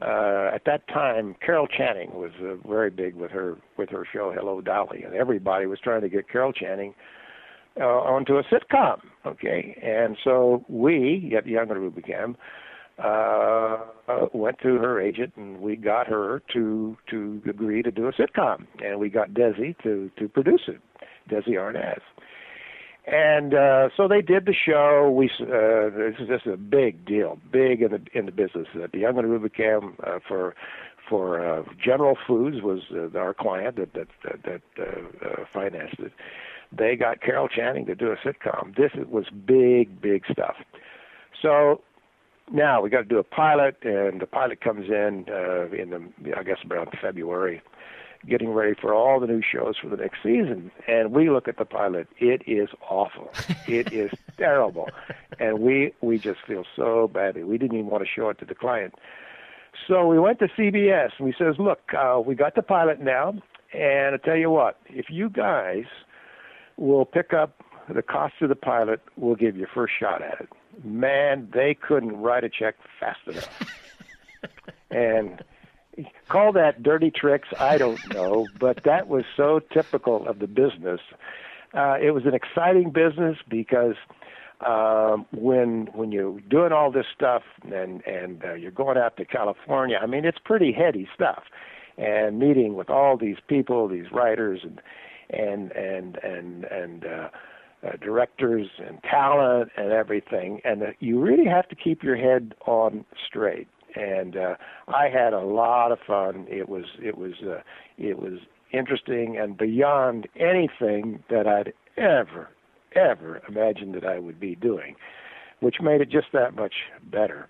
[0.00, 4.32] uh, at that time, Carol Channing was uh, very big with her with her show
[4.34, 6.94] Hello Dolly, and everybody was trying to get Carol Channing
[7.78, 9.00] uh, onto a sitcom.
[9.26, 12.36] Okay, and so we, yet younger we became,
[13.02, 18.08] uh, uh, went to her agent and we got her to to agree to do
[18.08, 20.80] a sitcom, and we got Desi to to produce it,
[21.30, 22.00] Desi Arnaz.
[23.06, 25.10] And uh, so they did the show.
[25.10, 28.68] We uh, this is just a big deal, big in the in the business.
[28.74, 30.54] Uh, the Young and Rubicam uh, for
[31.08, 35.98] for uh, General Foods was uh, our client that that that, that uh, uh, financed
[35.98, 36.12] it.
[36.72, 38.76] They got Carol Channing to do a sitcom.
[38.76, 40.56] This was big, big stuff.
[41.42, 41.80] So
[42.52, 46.36] now we got to do a pilot, and the pilot comes in uh, in the
[46.36, 47.62] I guess around February,
[48.26, 50.70] getting ready for all the new shows for the next season.
[50.86, 53.30] And we look at the pilot; it is awful.
[53.66, 54.88] it is terrible,
[55.38, 57.44] and we we just feel so badly.
[57.44, 58.94] We didn't even want to show it to the client.
[59.86, 63.34] So we went to CBS and we says, "Look, uh, we got the pilot now,
[63.72, 65.84] and I tell you what, if you guys
[66.76, 70.48] will pick up the cost of the pilot, we'll give you first shot at it."
[70.84, 73.80] Man, they couldn't write a check fast enough.
[74.90, 75.42] and
[76.28, 81.00] call that dirty tricks, I don't know, but that was so typical of the business.
[81.74, 83.94] Uh, it was an exciting business because
[84.66, 89.24] um, when when you're doing all this stuff and and uh, you're going out to
[89.24, 91.44] California, I mean it's pretty heady stuff,
[91.96, 94.80] and meeting with all these people, these writers and
[95.30, 97.28] and and and and uh,
[97.86, 102.54] uh, directors and talent and everything, and uh, you really have to keep your head
[102.66, 103.68] on straight.
[103.96, 104.54] And uh,
[104.88, 106.46] I had a lot of fun.
[106.48, 107.60] It was it was uh,
[107.98, 108.40] it was
[108.72, 112.48] interesting and beyond anything that I'd ever
[112.94, 114.96] ever imagined that I would be doing,
[115.60, 116.74] which made it just that much
[117.04, 117.46] better.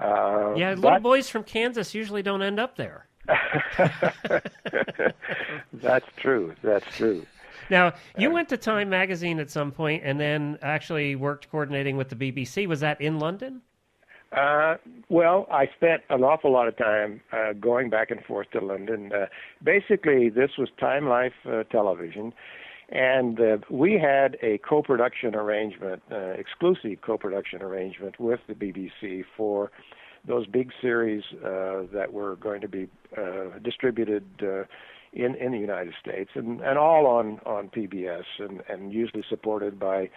[0.00, 3.06] Uh, Yeah, little but- boys from Kansas usually don't end up there.
[5.72, 6.54] That's true.
[6.62, 7.26] That's true.
[7.68, 12.08] Now, you went to Time Magazine at some point, and then actually worked coordinating with
[12.08, 12.66] the BBC.
[12.66, 13.62] Was that in London?
[14.32, 14.76] Uh,
[15.08, 19.10] well, I spent an awful lot of time uh, going back and forth to London.
[19.12, 19.26] Uh,
[19.62, 22.32] basically, this was Time Life uh, Television,
[22.90, 29.72] and uh, we had a co-production arrangement, uh, exclusive co-production arrangement with the BBC for
[30.26, 34.62] those big series uh, that were going to be uh, distributed uh,
[35.12, 39.78] in in the United States, and and all on on PBS, and and usually supported
[39.78, 40.08] by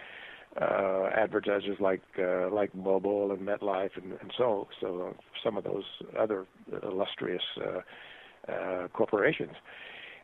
[0.60, 5.84] uh, advertisers like uh, like Mobil and MetLife and, and so so some of those
[6.18, 6.46] other
[6.82, 9.54] illustrious uh, uh, corporations.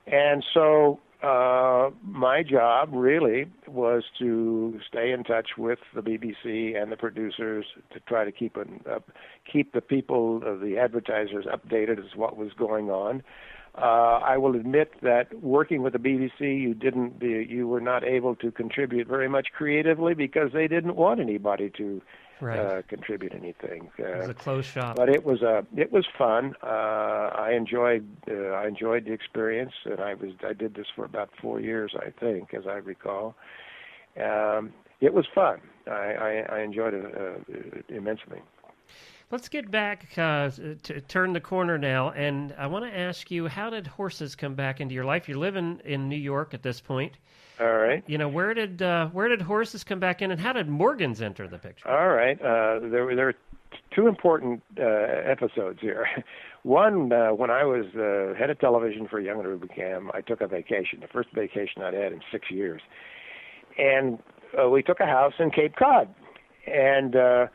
[0.06, 6.90] And so uh, my job really was to stay in touch with the BBC and
[6.90, 9.10] the producers to try to keep an, up,
[9.50, 13.22] keep the people, uh, the advertisers, updated as what was going on.
[13.76, 18.02] Uh, I will admit that working with the BBC, you didn't, be, you were not
[18.02, 22.02] able to contribute very much creatively because they didn't want anybody to
[22.40, 22.59] right.
[22.59, 23.90] uh, contribute anything.
[23.98, 24.96] Uh, it was a closed shop.
[24.96, 26.54] But it was a it was fun.
[26.62, 31.04] Uh, I enjoyed uh, I enjoyed the experience, and I was I did this for
[31.04, 33.37] about four years, I think, as I recall.
[34.20, 35.61] Um, it was fun.
[35.87, 38.42] I, I, I enjoyed it uh, immensely.
[39.30, 40.50] Let's get back uh,
[40.82, 44.56] to turn the corner now, and I want to ask you: How did horses come
[44.56, 45.28] back into your life?
[45.28, 47.12] You're living in New York at this point.
[47.60, 48.02] All right.
[48.08, 51.22] You know where did uh, where did horses come back in, and how did Morgans
[51.22, 51.88] enter the picture?
[51.88, 52.40] All right.
[52.40, 53.36] Uh, there were there were
[53.94, 56.08] two important uh, episodes here.
[56.64, 60.40] One, uh, when I was uh, head of television for Young and Rubicam, I took
[60.40, 62.82] a vacation, the first vacation I'd had in six years,
[63.78, 64.18] and
[64.60, 66.12] uh, we took a house in Cape Cod,
[66.66, 67.14] and.
[67.14, 67.46] Uh,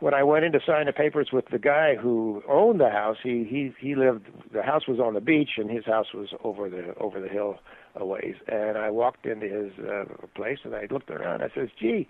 [0.00, 3.16] when I went in to sign the papers with the guy who owned the house,
[3.22, 4.26] he he he lived.
[4.52, 7.58] The house was on the beach, and his house was over the over the hill
[7.94, 8.34] a ways.
[8.46, 10.04] And I walked into his uh,
[10.34, 11.42] place, and I looked around.
[11.42, 12.08] I says, "Gee,"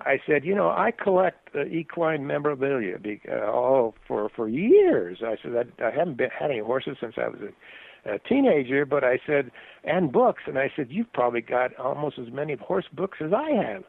[0.00, 5.18] I said, "You know, I collect uh, equine memorabilia be, uh, all for for years."
[5.22, 8.86] I said, "I, I haven't been, had any horses since I was a, a teenager,
[8.86, 9.50] but I said,
[9.84, 13.50] and books." And I said, "You've probably got almost as many horse books as I
[13.50, 13.84] have."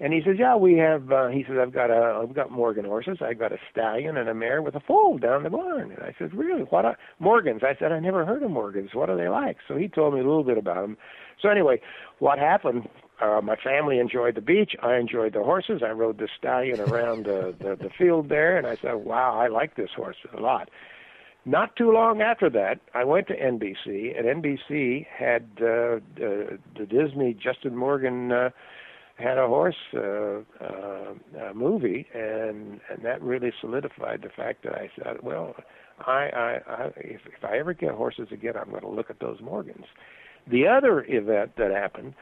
[0.00, 2.84] And he says, "Yeah, we have." Uh, he says, "I've got a, I've got Morgan
[2.84, 3.18] horses.
[3.20, 6.14] I've got a stallion and a mare with a foal down the barn." And I
[6.18, 6.62] said, "Really?
[6.62, 8.94] What are Morgans?" I said, "I never heard of Morgans.
[8.94, 10.96] What are they like?" So he told me a little bit about them.
[11.42, 11.80] So anyway,
[12.20, 12.88] what happened?
[13.20, 14.76] Uh, my family enjoyed the beach.
[14.80, 15.82] I enjoyed the horses.
[15.84, 19.48] I rode the stallion around the, the the field there, and I said, "Wow, I
[19.48, 20.70] like this horse a lot."
[21.44, 26.86] Not too long after that, I went to NBC, and NBC had uh, uh, the
[26.88, 28.30] Disney Justin Morgan.
[28.30, 28.50] Uh,
[29.18, 34.90] had a horse uh, uh, movie, and and that really solidified the fact that I
[34.96, 35.56] said, well,
[36.00, 39.18] I, I, I if, if I ever get horses again, I'm going to look at
[39.20, 39.86] those Morgans.
[40.50, 42.14] The other event that happened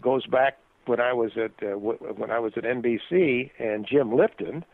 [0.00, 4.64] goes back when I was at uh, when I was at NBC, and Jim Lipton,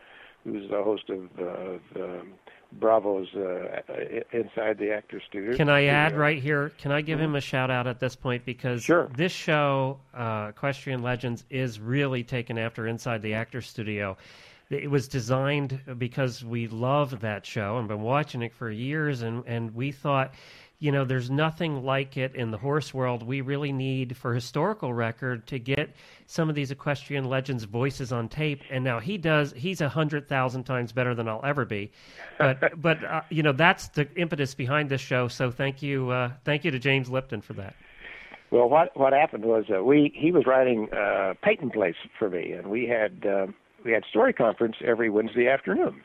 [0.44, 2.22] who's the host of uh, the
[2.72, 3.82] Bravo's uh,
[4.32, 5.56] Inside the Actor Studio.
[5.56, 6.72] Can I add right here?
[6.78, 7.26] Can I give mm-hmm.
[7.26, 9.10] him a shout out at this point because sure.
[9.16, 14.16] this show, uh, Equestrian Legends, is really taken after Inside the Actor Studio.
[14.70, 19.42] It was designed because we love that show and been watching it for years, and
[19.46, 20.32] and we thought
[20.80, 23.22] you know, there's nothing like it in the horse world.
[23.22, 25.94] We really need, for historical record, to get
[26.26, 28.62] some of these equestrian legends' voices on tape.
[28.70, 29.52] And now he does.
[29.54, 31.92] He's a hundred thousand times better than I'll ever be.
[32.38, 35.28] But, but uh, you know, that's the impetus behind this show.
[35.28, 37.74] So thank you, uh, thank you to James Lipton for that.
[38.50, 42.50] Well, what what happened was uh, we he was writing uh, Peyton Place for me,
[42.50, 43.46] and we had uh,
[43.84, 46.02] we had story conference every Wednesday afternoon.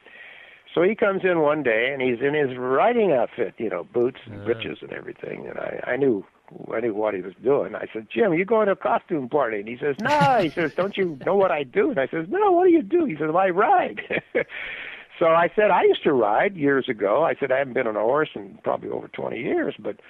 [0.76, 4.20] So he comes in one day and he's in his riding outfit, you know, boots
[4.26, 4.44] and uh.
[4.44, 5.48] breeches and everything.
[5.48, 6.26] And I, I knew
[6.72, 7.74] I knew what he was doing.
[7.74, 9.60] I said, Jim, you going to a costume party?
[9.60, 10.40] And he says, No.
[10.42, 11.90] He says, Don't you know what I do?
[11.90, 12.52] And I says, No.
[12.52, 13.06] What do you do?
[13.06, 14.02] He says, well, I ride.
[15.20, 17.24] so I said, I used to ride years ago.
[17.24, 20.02] I said, I haven't been on a horse in probably over 20 years, but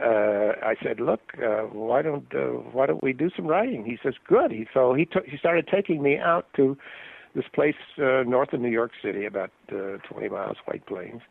[0.00, 3.96] uh, I said, "Look, uh, why don't uh, why don't we do some riding?" He
[4.02, 6.76] says, "Good." He so he took he started taking me out to
[7.34, 11.22] this place uh, north of New York City, about uh, 20 miles, White Plains.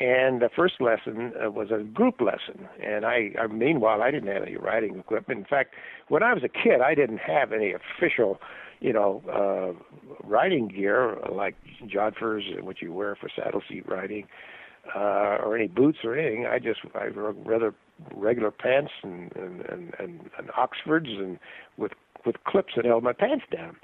[0.00, 2.68] And the first lesson uh, was a group lesson.
[2.84, 5.38] And I, I, meanwhile, I didn't have any riding equipment.
[5.38, 5.74] In fact,
[6.08, 8.40] when I was a kid, I didn't have any official,
[8.80, 11.54] you know, uh, riding gear like
[11.86, 14.26] jodhpurs, which you wear for saddle seat riding,
[14.96, 16.46] uh, or any boots or anything.
[16.46, 17.72] I just I wore rather
[18.14, 21.38] regular pants and and, and and and Oxfords and
[21.76, 21.92] with
[22.26, 23.76] with clips that held my pants down.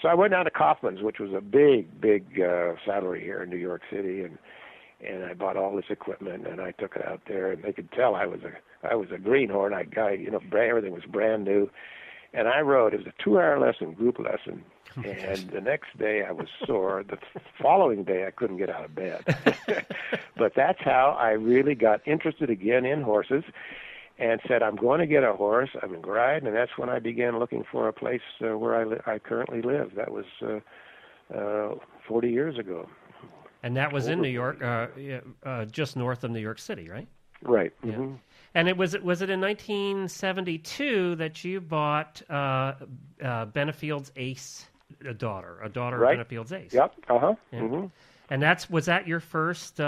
[0.00, 3.50] So I went down to Kauffman's, which was a big, big uh, saddlery here in
[3.50, 4.38] New York City, and
[5.06, 7.92] and I bought all this equipment and I took it out there, and they could
[7.92, 9.74] tell I was a I was a greenhorn.
[9.74, 11.70] I got you know brand, everything was brand new,
[12.32, 12.94] and I rode.
[12.94, 14.64] It was a two-hour lesson, group lesson,
[14.96, 17.04] and the next day I was sore.
[17.08, 17.18] The
[17.62, 19.24] following day I couldn't get out of bed.
[20.36, 23.44] but that's how I really got interested again in horses
[24.18, 25.70] and said, "I'm going to get a horse.
[25.82, 28.74] I'm going to ride," and that's when I began looking for a place uh, where
[28.74, 29.94] I li- I currently live.
[29.94, 30.60] That was uh,
[31.34, 31.74] uh,
[32.08, 32.88] 40 years ago.
[33.62, 34.86] And that was in New York, uh,
[35.44, 37.08] uh, just north of New York City, right?
[37.42, 37.72] Right.
[37.84, 38.14] Mm-hmm.
[38.54, 42.74] And it was It was it in 1972 that you bought uh,
[43.46, 44.66] Benefield's Ace,
[45.06, 46.12] a daughter, a daughter right.
[46.12, 46.72] of Benefield's Ace.
[46.72, 46.94] Yep.
[47.08, 47.34] Uh huh.
[47.52, 47.60] Yeah.
[47.60, 47.86] Mm-hmm.
[48.30, 49.80] And that's was that your first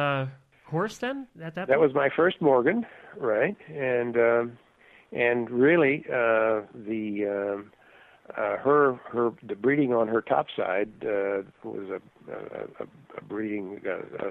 [0.65, 1.69] horse then at that?
[1.69, 1.81] That point?
[1.81, 2.85] was my first Morgan,
[3.19, 3.57] right?
[3.69, 4.59] And um,
[5.13, 7.73] and really uh, the um,
[8.37, 12.01] uh, her her the breeding on her top side uh, was a
[12.33, 12.85] a,
[13.17, 14.29] a breeding uh,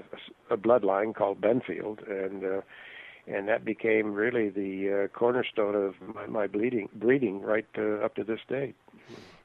[0.50, 2.60] a, a bloodline called Benfield, and uh,
[3.26, 8.14] and that became really the uh, cornerstone of my, my bleeding breeding right uh, up
[8.14, 8.74] to this day.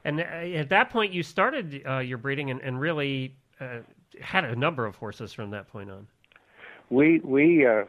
[0.04, 3.78] And uh, at that point, you started uh, your breeding and, and really uh,
[4.20, 6.06] had a number of horses from that point on.
[6.90, 7.84] We we uh,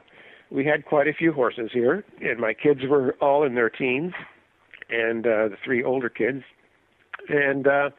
[0.51, 4.13] we had quite a few horses here, and my kids were all in their teens,
[4.89, 6.43] and uh, the three older kids,
[7.29, 7.89] and uh,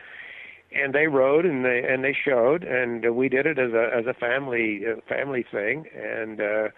[0.72, 3.90] and they rode and they and they showed, and uh, we did it as a
[3.96, 6.40] as a family uh, family thing, and.
[6.40, 6.68] Uh,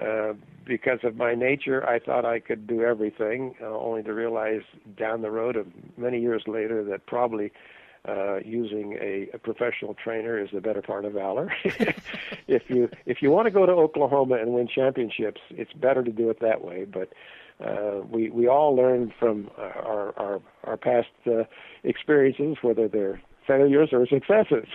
[0.00, 0.32] uh,
[0.66, 4.62] because of my nature, I thought I could do everything, uh, only to realize
[4.96, 5.66] down the road, of
[5.98, 7.52] many years later, that probably
[8.08, 11.52] uh, using a, a professional trainer is the better part of valor.
[12.48, 16.10] if you if you want to go to Oklahoma and win championships, it's better to
[16.10, 16.84] do it that way.
[16.84, 17.12] But
[17.64, 21.44] uh, we we all learn from our our our past uh,
[21.84, 24.66] experiences, whether they're failures or successes.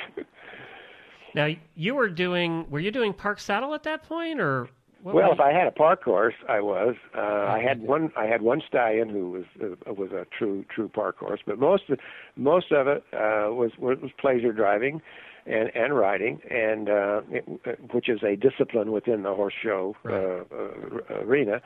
[1.36, 4.70] now you were doing were you doing Park Saddle at that point, or
[5.04, 6.96] what well, if I had a park horse, I was.
[7.16, 8.12] Uh, I had one.
[8.18, 11.90] I had one stallion who was uh, was a true true park horse, but most
[11.90, 12.00] of,
[12.36, 15.02] most of it uh, was was pleasure driving,
[15.46, 19.96] and and riding, and uh, it, uh, which is a discipline within the horse show
[20.06, 20.46] uh, right.
[20.52, 21.62] uh, uh, arena.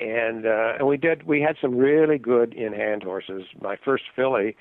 [0.00, 1.24] And uh, and we did.
[1.24, 3.44] We had some really good in hand horses.
[3.60, 4.56] My first filly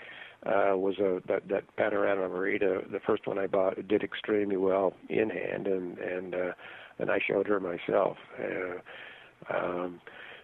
[0.45, 2.89] uh, was a that, that Panorama Marita.
[2.91, 6.51] The first one I bought did extremely well in hand, and and uh,
[6.99, 8.17] and I showed her myself.
[8.39, 10.01] Uh, um,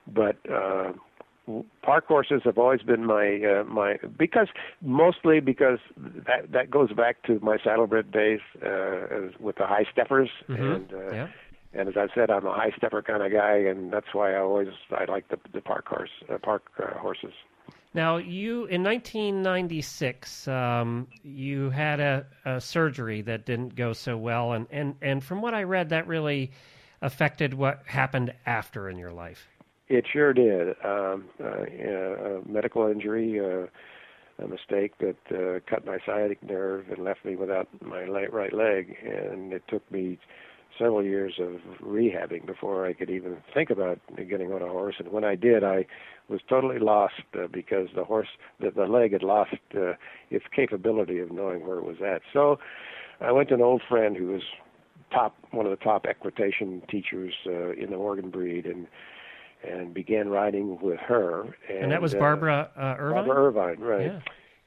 [0.08, 0.94] but uh,
[1.82, 4.48] park horses have always been my uh, my because
[4.82, 10.30] mostly because that that goes back to my saddlebred days uh, with the high steppers
[10.50, 10.64] mm-hmm.
[10.64, 10.94] and.
[10.94, 11.28] Uh, yeah.
[11.76, 14.38] And as I said, I'm a high stepper kind of guy, and that's why I
[14.38, 17.34] always I like the the park horse uh, park uh, horses.
[17.94, 24.54] Now, you in 1996, um, you had a, a, surgery that didn't go so well,
[24.54, 26.52] and, and, and from what I read, that really
[27.04, 29.48] affected what happened after in your life.
[29.90, 30.70] It sure did.
[30.84, 33.68] Um, uh, a medical injury, uh,
[34.44, 38.96] a mistake that uh, cut my sciatic nerve and left me without my right leg,
[39.04, 40.18] and it took me
[40.78, 44.96] several years of rehabbing before I could even think about getting on a horse.
[45.00, 45.86] And when I did, I
[46.30, 49.94] was totally lost uh, because the horse, the, the leg had lost uh,
[50.30, 52.22] its capability of knowing where it was at.
[52.32, 52.60] So
[53.22, 54.42] I went to an old friend who was
[55.12, 58.88] top, one of the top equitation teachers uh, in the Morgan breed, and
[59.66, 61.44] and began riding with her.
[61.70, 63.26] And, and that was Barbara uh, Irvine.
[63.26, 64.12] Barbara Irvine, right?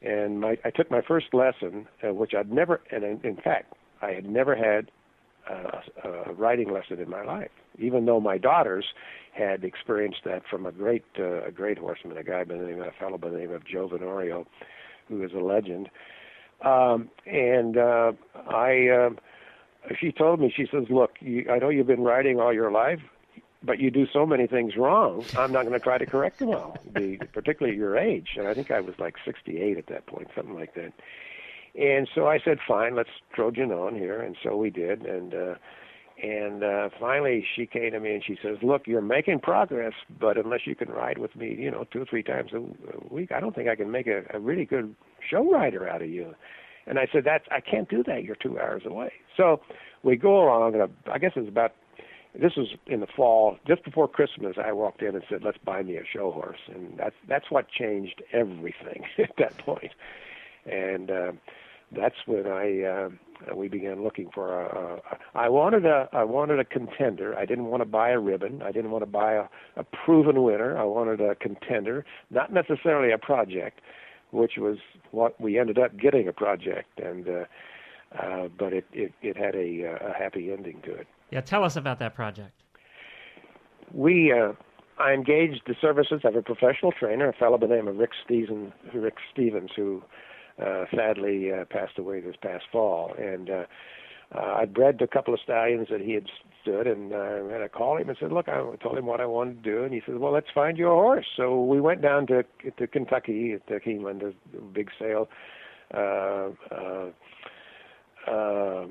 [0.03, 0.11] Yeah.
[0.11, 3.75] And my, I took my first lesson, uh, which I'd never, and in, in fact,
[4.01, 4.91] I had never had
[5.51, 8.85] uh, a riding lesson in my life, even though my daughters
[9.33, 12.81] had experienced that from a great uh, a great horseman, a guy by the name
[12.81, 14.47] of a fellow by the name of Joe Venorio,
[15.09, 15.91] who is a legend.
[16.63, 18.13] Um, and uh,
[18.49, 19.11] I, uh,
[20.01, 23.01] she told me, she says, "Look, you, I know you've been riding all your life,
[23.63, 25.25] but you do so many things wrong.
[25.37, 28.55] I'm not going to try to correct them all, the, particularly your age." And I
[28.55, 30.93] think I was like 68 at that point, something like that.
[31.79, 35.35] And so I said, "Fine, let's Trojan on here," and so we did, and.
[35.35, 35.55] uh
[36.23, 40.39] and uh, finally, she came to me and she says, "Look, you're making progress, but
[40.39, 43.39] unless you can ride with me, you know, two or three times a week, I
[43.41, 44.95] don't think I can make a, a really good
[45.29, 46.35] show rider out of you."
[46.87, 48.25] And I said, "That's I can't do that.
[48.25, 49.61] You're two hours away." So
[50.03, 51.73] we go along, and I guess it's about
[52.35, 54.57] this was in the fall, just before Christmas.
[54.63, 57.69] I walked in and said, "Let's buy me a show horse," and that's that's what
[57.69, 59.93] changed everything at that point.
[60.65, 61.33] And uh,
[61.93, 65.19] that's when I uh, we began looking for a, a.
[65.35, 67.37] I wanted a I wanted a contender.
[67.37, 68.63] I didn't want to buy a ribbon.
[68.63, 69.45] I didn't want to buy a,
[69.77, 70.77] a proven winner.
[70.77, 73.81] I wanted a contender, not necessarily a project,
[74.33, 74.79] which was
[75.13, 77.45] what we ended up getting a project, and uh,
[78.21, 81.07] uh, but it, it it had a a happy ending to it.
[81.31, 82.53] Yeah, tell us about that project.
[83.93, 84.33] We.
[84.33, 84.53] Uh,
[84.99, 88.13] I engaged the services of a professional trainer, a fellow by the name of Rick
[88.25, 90.03] Stevens, Rick Stevens, who
[90.65, 93.13] uh, sadly uh, passed away this past fall.
[93.19, 93.65] And uh,
[94.35, 96.27] uh, I bred a couple of stallions that he had
[96.63, 99.27] stood, and uh, and I called him and said, "Look, I told him what I
[99.27, 102.03] wanted to do," and he said, "Well, let's find you a horse." So we went
[102.03, 102.45] down to
[102.77, 105.29] to Kentucky the Keeneland, a big sale.
[105.95, 107.11] Uh, uh,
[108.29, 108.87] uh,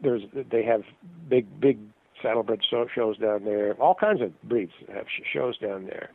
[0.00, 0.82] there's they have
[1.28, 1.80] big big
[2.22, 3.74] saddlebred shows down there.
[3.74, 6.10] All kinds of breeds have shows down there,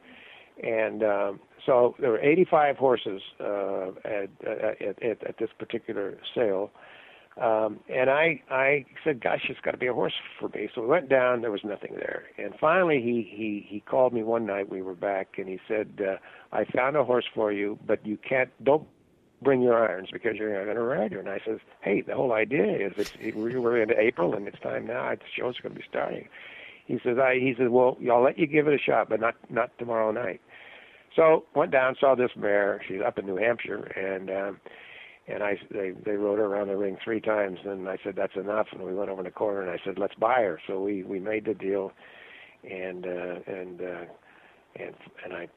[0.64, 6.72] and um, so there were 85 horses uh, at, at, at, at this particular sale.
[7.40, 10.70] Um, and I, I said, gosh, it's got to be a horse for me.
[10.74, 11.42] So we went down.
[11.42, 12.24] There was nothing there.
[12.38, 14.70] And finally, he, he, he called me one night.
[14.72, 16.16] We were back, and he said, uh,
[16.56, 18.88] I found a horse for you, but you can't, don't
[19.44, 21.20] bring your irons because you're not going to ride her.
[21.20, 24.88] And I says, hey, the whole idea is it's, we're into April, and it's time
[24.88, 25.08] now.
[25.12, 26.28] The show's going to be starting.
[26.88, 29.36] He says, I, he says, well, I'll let you give it a shot, but not,
[29.50, 30.42] not tomorrow night.
[31.16, 32.82] So went down, saw this mare.
[32.88, 34.60] She's up in New Hampshire, and um,
[35.28, 38.36] and I they they rode her around the ring three times, and I said that's
[38.36, 40.60] enough, and we went over in the corner, and I said let's buy her.
[40.68, 41.92] So we we made the deal,
[42.64, 44.06] and uh, and uh,
[44.76, 45.48] and and I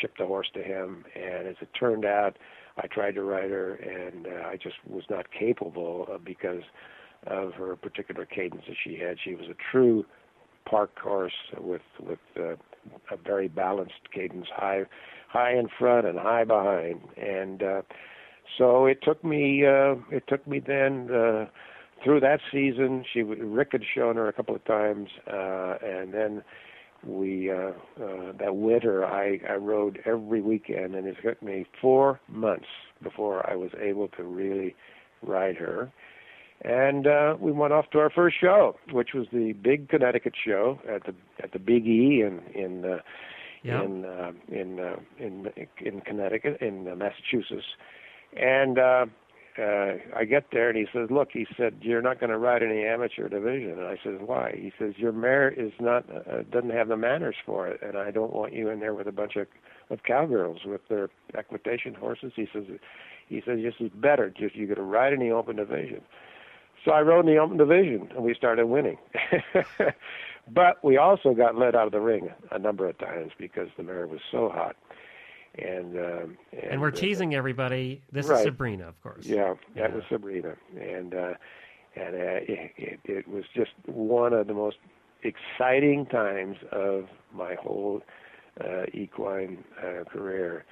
[0.00, 2.36] shipped the horse to him, and as it turned out,
[2.78, 6.62] I tried to ride her, and uh, I just was not capable uh, because
[7.26, 9.18] of her particular cadence that she had.
[9.22, 10.04] She was a true
[10.68, 12.56] park horse with with uh,
[13.10, 14.84] a very balanced cadence, high
[15.28, 17.82] high in front and high behind, and uh,
[18.58, 21.10] so it took me uh, it took me then.
[21.10, 21.46] Uh,
[22.04, 26.44] through that season, she Rick had shown her a couple of times, uh, and then
[27.04, 27.72] we uh,
[28.02, 32.66] uh, that winter I, I rode every weekend, and it took me four months
[33.02, 34.74] before I was able to really
[35.22, 35.90] ride her.
[36.62, 40.78] And uh, we went off to our first show, which was the big Connecticut show
[40.88, 42.98] at the at the Big E in in uh,
[43.62, 43.84] yep.
[43.84, 45.48] in uh, in, uh, in
[45.78, 47.66] in Connecticut in uh, Massachusetts,
[48.36, 49.06] and uh,
[49.58, 52.62] uh, I get there and he says, "Look," he said, "you're not going to ride
[52.62, 56.70] any amateur division." And I says, "Why?" He says, "Your mare is not uh, doesn't
[56.70, 59.36] have the manners for it, and I don't want you in there with a bunch
[59.36, 59.46] of
[59.88, 62.64] of cowgirls with their equitation horses." He says,
[63.28, 64.30] "He says this is better.
[64.30, 66.02] Just you got to ride in the open division."
[66.86, 68.96] So I rode in the open division, and we started winning.
[70.48, 73.82] but we also got let out of the ring a number of times because the
[73.82, 74.76] mare was so hot
[75.58, 78.02] and um, and, and, we're uh, teasing uh, everybody.
[78.12, 78.38] This right.
[78.38, 79.26] is Sabrina, of course.
[79.26, 79.94] Yeah, that yeah.
[79.94, 81.34] was Sabrina, and uh,
[81.94, 84.76] and uh, it, it, it was just one of the most
[85.22, 88.02] exciting times of my whole
[88.62, 90.64] uh, equine uh, career.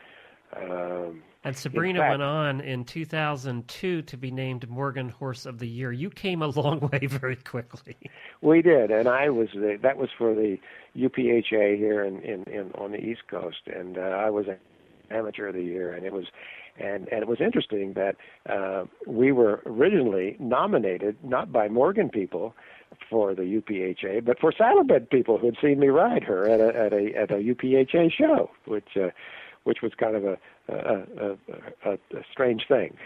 [0.57, 5.69] Um, and Sabrina fact, went on in 2002 to be named Morgan Horse of the
[5.69, 5.93] Year.
[5.93, 7.97] You came a long way very quickly.
[8.41, 10.59] We did, and I was the, that was for the
[10.97, 14.57] UPHA here in, in, in on the East Coast, and uh, I was an
[15.11, 16.27] amateur of the year, and it was
[16.79, 18.17] and and it was interesting that
[18.49, 22.55] uh, we were originally nominated not by Morgan people
[23.11, 26.93] for the UPHA, but for saddlebred people who'd seen me ride her at a at
[26.93, 29.11] a at a UPHA show, which uh,
[29.65, 30.39] which was kind of a
[30.69, 32.97] a, a, a, a strange thing.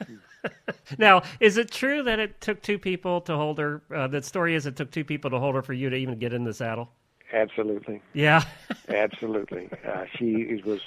[0.98, 3.82] now, is it true that it took two people to hold her?
[3.94, 6.18] Uh, the story is it took two people to hold her for you to even
[6.18, 6.90] get in the saddle.
[7.32, 8.00] Absolutely.
[8.12, 8.44] Yeah.
[8.88, 9.68] Absolutely.
[9.86, 10.80] Uh, she was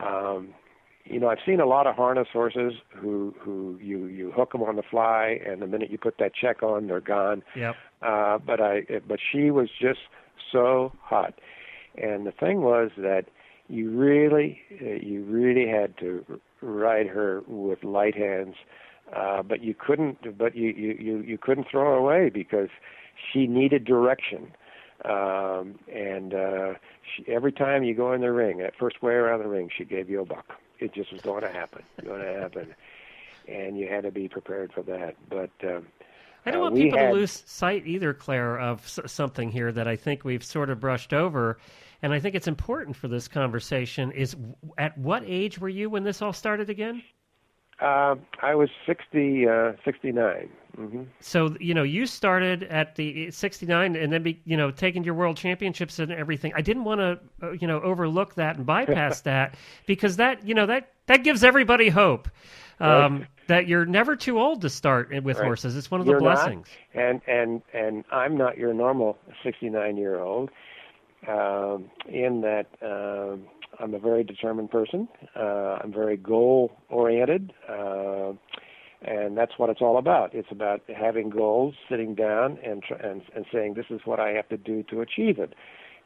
[0.00, 0.54] um,
[1.08, 4.62] you know, I've seen a lot of harness horses who who you you hook them
[4.62, 7.42] on the fly, and the minute you put that check on, they're gone.
[7.54, 7.76] Yep.
[8.02, 10.00] Uh, but I but she was just
[10.50, 11.34] so hot,
[11.96, 13.26] and the thing was that
[13.68, 16.24] you really uh, you really had to
[16.60, 18.54] ride her with light hands,
[19.14, 22.68] uh, but you couldn't but you you you, you couldn't throw her away because
[23.32, 24.52] she needed direction.
[25.04, 29.40] Um, and uh, she, every time you go in the ring, that first way around
[29.40, 30.58] the ring, she gave you a buck.
[30.78, 32.74] It just was going to happen, going to happen,
[33.46, 35.16] and you had to be prepared for that.
[35.28, 35.86] But um,
[36.46, 37.08] I don't uh, want people had...
[37.08, 40.80] to lose sight either, Claire, of s- something here that I think we've sort of
[40.80, 41.58] brushed over,
[42.06, 44.12] and I think it's important for this conversation.
[44.12, 44.36] Is
[44.78, 47.02] at what age were you when this all started again?
[47.80, 50.48] Uh, I was 60, uh, 69.
[50.78, 51.02] Mm-hmm.
[51.18, 55.14] So you know, you started at the 69, and then be, you know taking your
[55.14, 56.52] world championships and everything.
[56.54, 60.54] I didn't want to uh, you know overlook that and bypass that because that you
[60.54, 62.28] know that that gives everybody hope.
[62.78, 63.26] Um, right.
[63.48, 65.44] That you're never too old to start with right.
[65.44, 65.76] horses.
[65.76, 66.68] It's one of the you're blessings.
[66.94, 70.50] Not, and and and I'm not your normal 69 year old.
[71.28, 73.46] Um, in that um,
[73.80, 75.08] I'm a very determined person.
[75.34, 78.32] Uh, I'm very goal oriented, uh,
[79.02, 80.34] and that's what it's all about.
[80.34, 84.30] It's about having goals, sitting down, and, tr- and and saying this is what I
[84.30, 85.54] have to do to achieve it.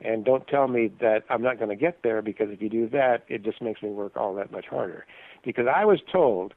[0.00, 2.88] And don't tell me that I'm not going to get there because if you do
[2.88, 5.04] that, it just makes me work all that much harder.
[5.44, 6.54] Because I was told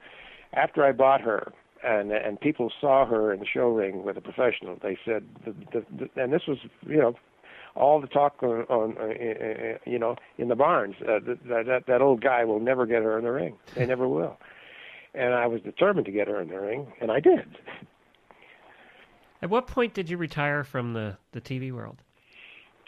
[0.53, 1.51] after I bought her,
[1.83, 4.77] and and people saw her in the show ring with a professional.
[4.81, 7.15] They said, the, the, the, and this was you know
[7.75, 11.83] all the talk on, on uh, uh, you know in the barns uh, that, that
[11.87, 13.55] that old guy will never get her in the ring.
[13.75, 14.37] They never will.
[15.15, 17.45] And I was determined to get her in the ring, and I did.
[19.43, 21.97] At what point did you retire from the the TV world?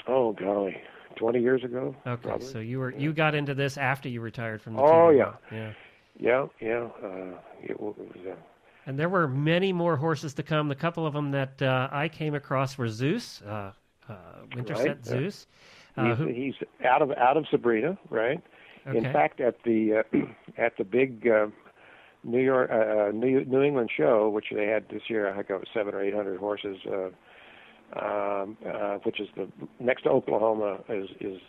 [0.08, 0.78] Oh golly,
[1.16, 1.96] twenty years ago.
[2.06, 2.48] Okay, probably.
[2.48, 3.00] so you were yeah.
[3.00, 5.24] you got into this after you retired from the oh, TV yeah.
[5.24, 5.36] world.
[5.52, 5.74] yeah,
[6.20, 7.08] yeah, yeah.
[7.08, 7.96] Uh, it was.
[8.16, 8.36] Uh,
[8.88, 10.68] and there were many more horses to come.
[10.68, 13.72] The couple of them that uh, I came across were Zeus, uh, uh,
[14.56, 15.06] Winterset right.
[15.06, 15.48] Zeus.
[15.98, 16.54] Uh, he's, who, he's
[16.86, 18.42] out of out of Sabrina, right?
[18.88, 18.98] Okay.
[18.98, 20.18] In fact, at the uh,
[20.58, 21.48] at the big uh,
[22.24, 25.54] New York uh, New, New England show, which they had this year, I think it
[25.54, 26.78] was seven or eight hundred horses.
[26.86, 27.10] Uh,
[27.94, 29.48] um, uh, which is the
[29.80, 31.40] next to Oklahoma, is is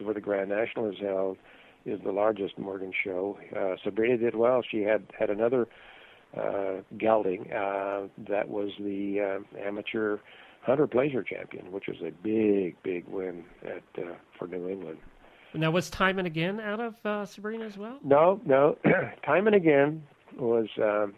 [0.00, 1.36] where the Grand National is held,
[1.84, 3.38] is the largest Morgan show.
[3.54, 4.62] Uh, Sabrina did well.
[4.68, 5.68] She had had another
[6.36, 10.18] uh, gelding uh, that was the uh, amateur
[10.62, 14.98] hunter pleasure champion, which was a big, big win at uh, for New England.
[15.54, 17.98] Now, was Time and Again out of uh, Sabrina as well?
[18.02, 18.78] No, no.
[19.26, 20.02] Time and Again
[20.38, 21.14] was um,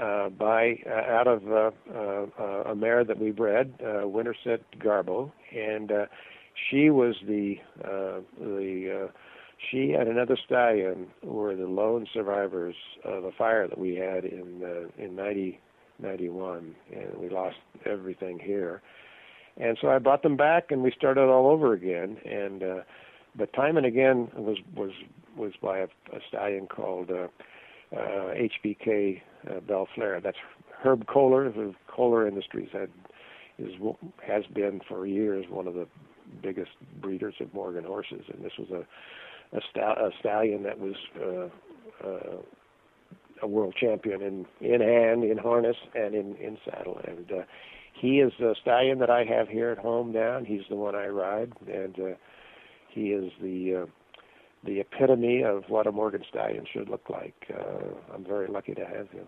[0.00, 5.32] uh, by uh, out of uh, uh, a mare that we bred, uh, Winterset Garbo,
[5.54, 6.06] and uh,
[6.70, 9.12] she was the uh, the uh,
[9.70, 14.62] she and another stallion were the lone survivors of a fire that we had in
[14.62, 15.58] uh, in 90,
[15.98, 18.82] 91, and we lost everything here.
[19.56, 22.18] And so I brought them back, and we started all over again.
[22.24, 22.80] And uh,
[23.36, 24.90] but time and again was was
[25.36, 27.28] was by a, a stallion called uh,
[27.96, 30.20] uh, HVK uh, Belfleur.
[30.22, 30.36] That's
[30.82, 32.90] Herb Kohler, who Kohler Industries had
[33.58, 33.72] is
[34.26, 35.86] has been for years one of the
[36.42, 38.86] biggest breeders of Morgan horses, and this was a
[39.56, 42.36] a, sta- a stallion that was uh, uh,
[43.42, 47.00] a world champion in in hand, in harness, and in in saddle.
[47.06, 47.42] And uh,
[47.92, 50.36] he is the stallion that I have here at home now.
[50.36, 52.14] And he's the one I ride, and uh,
[52.88, 53.86] he is the uh,
[54.64, 57.34] the epitome of what a Morgan stallion should look like.
[57.52, 59.26] Uh, I'm very lucky to have him.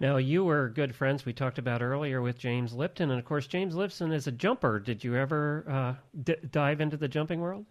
[0.00, 3.48] Now, you were good friends we talked about earlier with James Lipton, and of course,
[3.48, 4.78] James Lipton is a jumper.
[4.78, 7.66] Did you ever uh, d- dive into the jumping world?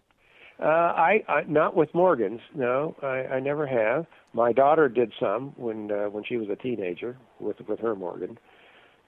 [0.60, 2.40] Uh, I, I not with Morgans.
[2.54, 4.06] No, I, I never have.
[4.32, 8.38] My daughter did some when uh, when she was a teenager with with her Morgan,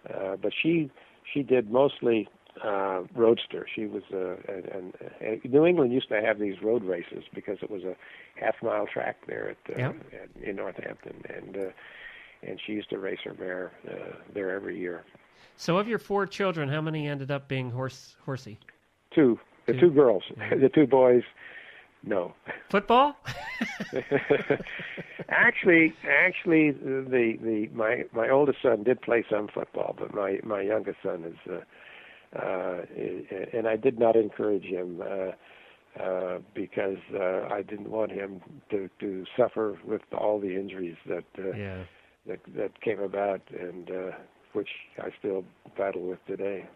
[0.08, 0.90] uh, but she
[1.32, 2.28] she did mostly
[2.64, 3.66] uh, roadster.
[3.74, 7.70] She was uh, and, and New England used to have these road races because it
[7.70, 7.96] was a
[8.36, 9.96] half mile track there at, uh, yep.
[10.12, 11.70] at in Northampton, and uh,
[12.42, 15.04] and she used to race her mare uh, there every year.
[15.56, 18.58] So, of your four children, how many ended up being horse horsey?
[19.14, 19.38] Two.
[19.72, 20.24] The two, two girls.
[20.50, 21.22] the two boys.
[22.02, 22.34] No.
[22.70, 23.16] Football?
[25.28, 30.62] actually, actually, the the my my oldest son did play some football, but my my
[30.62, 32.82] youngest son is, uh, uh,
[33.52, 35.32] and I did not encourage him uh,
[36.02, 38.40] uh, because uh, I didn't want him
[38.70, 41.84] to to suffer with all the injuries that uh, yeah.
[42.26, 44.10] that that came about, and uh,
[44.52, 44.68] which
[44.98, 45.44] I still
[45.76, 46.66] battle with today.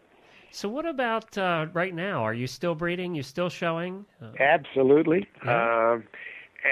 [0.55, 2.23] So, what about uh, right now?
[2.23, 3.13] Are you still breeding?
[3.13, 4.07] You still showing?
[4.23, 5.95] Uh, absolutely, yeah.
[5.95, 6.05] um,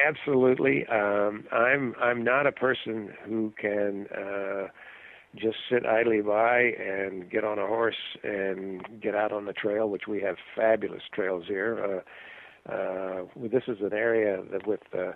[0.06, 0.86] absolutely.
[0.86, 4.68] Um, I'm I'm not a person who can uh,
[5.34, 9.90] just sit idly by and get on a horse and get out on the trail,
[9.90, 12.04] which we have fabulous trails here.
[12.68, 15.10] Uh, uh, this is an area that with uh,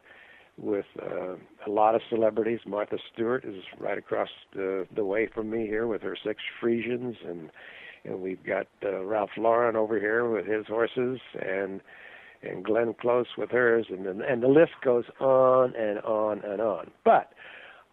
[0.59, 2.59] with uh, a lot of celebrities.
[2.67, 7.15] Martha Stewart is right across the the way from me here with her six Friesians
[7.25, 7.49] and
[8.07, 11.81] and we've got uh, Ralph Lauren over here with his horses, and
[12.43, 16.61] and Glenn Close with hers, and then, and the list goes on and on and
[16.61, 16.91] on.
[17.05, 17.31] But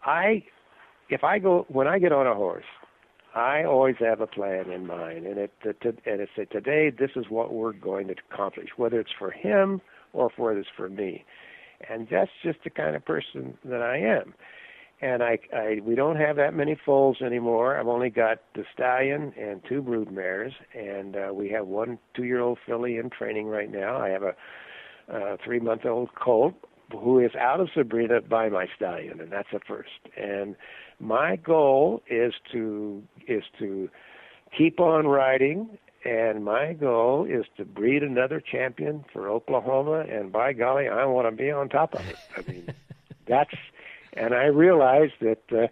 [0.04, 0.44] I,
[1.08, 2.64] if I go when I get on a horse,
[3.34, 7.26] I always have a plan in mind, and it and it's say today this is
[7.28, 9.80] what we're going to accomplish, whether it's for him
[10.12, 11.24] or whether it's for me,
[11.88, 14.34] and that's just the kind of person that I am
[15.00, 17.78] and I, I we don't have that many foals anymore.
[17.78, 22.58] I've only got the stallion and two brood mares, and uh, we have one two-year-old
[22.66, 23.96] filly in training right now.
[23.98, 24.34] I have a
[25.12, 26.54] uh, three-month-old colt
[26.92, 29.90] who is out of Sabrina by my stallion, and that's a first.
[30.16, 30.56] And
[31.00, 33.88] my goal is to is to
[34.56, 40.04] keep on riding, and my goal is to breed another champion for Oklahoma.
[40.08, 42.16] And by golly, I want to be on top of it.
[42.36, 42.68] I mean,
[43.26, 43.54] that's
[44.16, 45.66] and I realized that uh,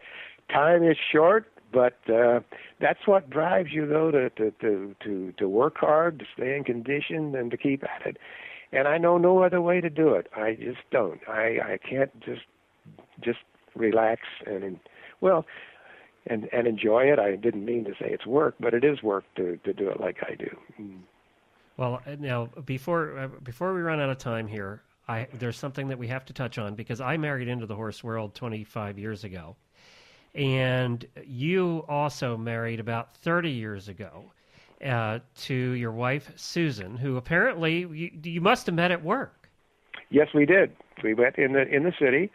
[0.53, 2.41] time is short, but uh,
[2.81, 6.65] that's what drives you though to, to to to to work hard, to stay in
[6.65, 8.19] condition, and to keep at it.
[8.73, 10.29] And I know no other way to do it.
[10.37, 11.21] I just don't.
[11.29, 12.43] I I can't just
[13.21, 13.41] just
[13.75, 14.79] relax and
[15.21, 15.47] well
[16.27, 17.19] and and enjoy it.
[17.19, 20.01] I didn't mean to say it's work, but it is work to to do it
[20.01, 20.57] like I do.
[20.81, 21.01] Mm.
[21.77, 24.83] Well, uh, now before uh, before we run out of time here,
[25.13, 28.03] I there's something that we have to touch on because I married into the horse
[28.03, 29.57] world 25 years ago,
[30.35, 34.25] and you also married about 30 years ago
[34.85, 39.51] uh, to your wife Susan, who apparently you, you must have met at work.
[40.11, 40.73] Yes, we did.
[41.05, 42.31] We met in the in the city.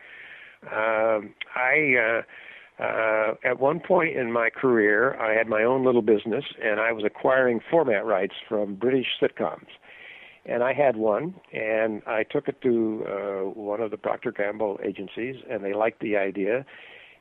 [0.71, 1.95] Um, I.
[1.97, 2.21] Uh,
[2.79, 6.91] uh, at one point in my career, I had my own little business, and I
[6.91, 9.65] was acquiring format rights from British sitcoms
[10.47, 14.79] and I had one, and I took it to uh, one of the Procter Gamble
[14.83, 16.65] agencies, and they liked the idea.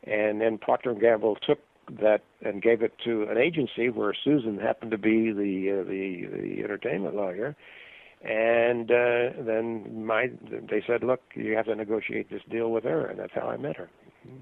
[0.04, 1.58] And then Procter Gamble took
[2.00, 6.26] that and gave it to an agency where Susan happened to be the uh, the
[6.26, 7.56] the entertainment lawyer.
[8.22, 13.06] And uh, then my they said, look, you have to negotiate this deal with her,
[13.06, 13.90] and that's how I met her.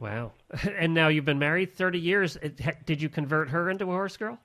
[0.00, 0.32] Wow!
[0.78, 2.38] And now you've been married thirty years.
[2.86, 4.38] Did you convert her into a horse girl?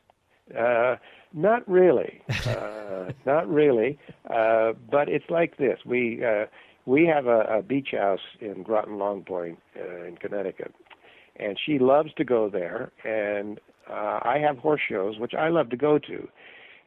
[0.58, 0.96] Uh,
[1.34, 3.98] not really, uh, not really.
[4.30, 6.46] Uh, but it's like this: we uh,
[6.86, 10.74] we have a, a beach house in Groton Long Point uh, in Connecticut,
[11.38, 12.92] and she loves to go there.
[13.04, 13.60] And
[13.90, 16.28] uh, I have horse shows, which I love to go to.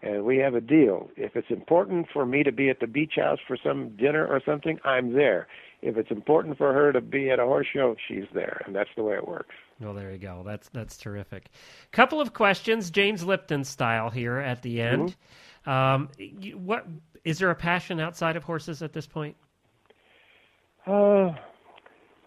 [0.03, 1.11] And we have a deal.
[1.17, 4.41] If it's important for me to be at the beach house for some dinner or
[4.45, 5.47] something, I'm there.
[5.81, 8.91] If it's important for her to be at a horse show, she's there, and that's
[8.97, 9.55] the way it works.
[9.83, 10.43] Well, there you go.
[10.45, 11.51] That's that's terrific.
[11.91, 15.17] Couple of questions, James Lipton style here at the end.
[15.67, 15.71] Mm-hmm.
[15.71, 16.09] Um,
[16.57, 16.87] what
[17.25, 19.37] is there a passion outside of horses at this point?
[20.87, 21.33] Uh,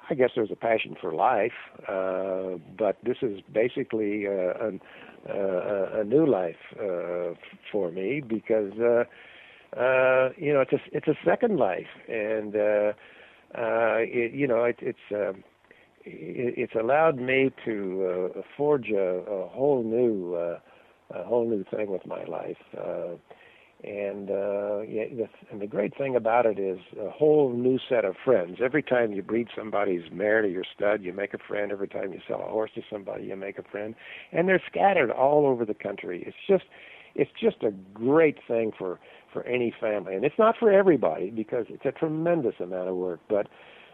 [0.10, 1.52] I guess there's a passion for life,
[1.88, 4.82] uh, but this is basically uh, an,
[5.28, 7.34] uh, a new life uh,
[7.72, 9.04] for me because uh,
[9.78, 12.94] uh, you know it's a it's a second life, and uh,
[13.58, 15.34] uh, it, you know it, it's uh,
[16.06, 20.60] it's allowed me to uh, forge a, a whole new uh,
[21.12, 22.58] a whole new thing with my life.
[22.78, 23.16] Uh,
[23.84, 28.04] and uh, yeah, the, and the great thing about it is a whole new set
[28.04, 28.58] of friends.
[28.64, 31.72] Every time you breed somebody's mare to your stud, you make a friend.
[31.72, 33.94] Every time you sell a horse to somebody, you make a friend.
[34.32, 36.24] And they're scattered all over the country.
[36.26, 36.64] It's just,
[37.14, 39.00] it's just a great thing for
[39.32, 40.16] for any family.
[40.16, 43.20] And it's not for everybody because it's a tremendous amount of work.
[43.30, 43.48] But,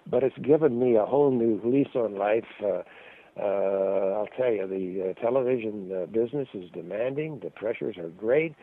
[0.10, 2.45] but it's given me a whole new lease on life.
[2.64, 2.84] Uh,
[3.39, 7.39] uh, I'll tell you, the uh, television uh, business is demanding.
[7.41, 8.56] The pressures are great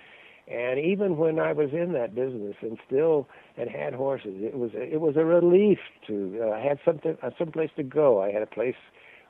[0.51, 3.29] and even when I was in that business and still
[3.59, 7.31] and had horses, it was it was a relief to uh, I had something uh,
[7.39, 8.23] some place to go.
[8.23, 8.77] I had a place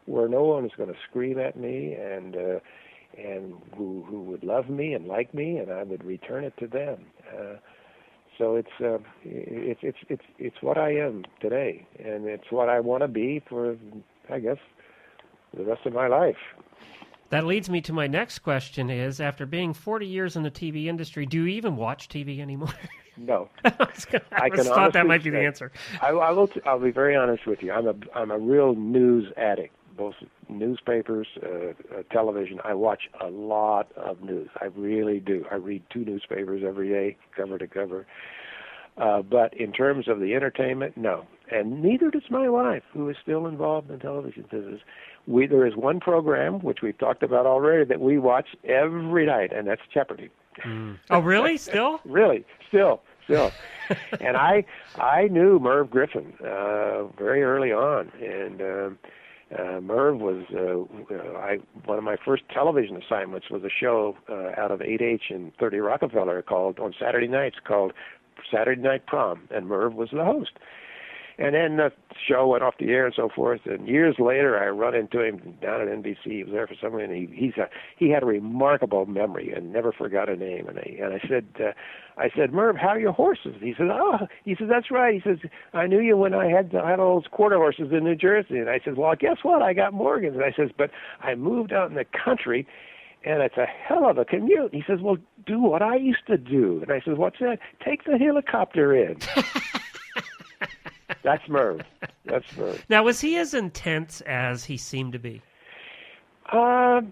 [0.06, 2.61] where no one was going to scream at me and uh,
[3.16, 6.68] and who who would love me and like me, and I would return it to
[6.68, 7.06] them.
[7.36, 7.56] Uh,
[8.39, 12.80] so it's uh, it's it's it's it's what I am today, and it's what I
[12.80, 13.76] want to be for
[14.30, 14.59] I guess
[15.57, 16.36] the rest of my life.
[17.30, 20.86] That leads me to my next question is after being 40 years in the TV
[20.86, 22.72] industry, do you even watch TV anymore?
[23.20, 23.49] No.
[23.64, 25.72] I, gonna, I, I thought that might be the answer.
[26.01, 27.72] I, I will t- I'll be very honest with you.
[27.72, 30.14] I'm a I'm a real news addict, both
[30.49, 32.61] newspapers, uh, uh, television.
[32.64, 34.49] I watch a lot of news.
[34.61, 35.44] I really do.
[35.51, 38.07] I read two newspapers every day, cover to cover.
[38.96, 41.24] Uh, but in terms of the entertainment, no.
[41.53, 44.80] And neither does my wife, who is still involved in television business
[45.28, 49.53] we there is one program which we've talked about already that we watch every night,
[49.53, 50.30] and that's Jeopardy.
[50.64, 50.99] Mm.
[51.11, 51.59] Oh, really?
[51.59, 52.01] Still?
[52.05, 52.44] really?
[52.66, 53.03] Still?
[53.24, 53.53] Still?
[54.20, 54.64] and I
[54.99, 58.61] I knew Merv Griffin uh, very early on, and.
[58.61, 58.90] Uh,
[59.57, 64.61] uh, Merv was uh, I one of my first television assignments was a show uh,
[64.61, 67.92] out of 8H and 30 Rockefeller called on Saturday nights called
[68.53, 70.53] Saturday Night Prom, and Merv was the host.
[71.39, 71.93] And then the
[72.28, 73.61] show went off the air and so forth.
[73.64, 76.16] And years later, I run into him down at NBC.
[76.24, 79.72] He was there for something, and he he's a, he had a remarkable memory and
[79.72, 80.66] never forgot a name.
[80.66, 81.72] And I and I said, uh,
[82.16, 83.55] I said, Merv, how are your horses?
[83.61, 85.14] He said, Oh, he said that's right.
[85.14, 85.39] He says
[85.72, 88.59] I knew you when I had I had all those quarter horses in New Jersey.
[88.59, 89.62] And I said, Well, guess what?
[89.62, 90.34] I got Morgans.
[90.34, 92.66] And I says, But I moved out in the country
[93.24, 94.72] and it's a hell of a commute.
[94.72, 97.59] He says, "Well, do what I used to do." And I says, "What's that?
[97.84, 99.18] Take the helicopter in."
[101.22, 101.80] That's Merv.
[102.24, 102.84] That's Merv.
[102.88, 105.42] Now, was he as intense as he seemed to be?
[106.52, 107.02] Uh,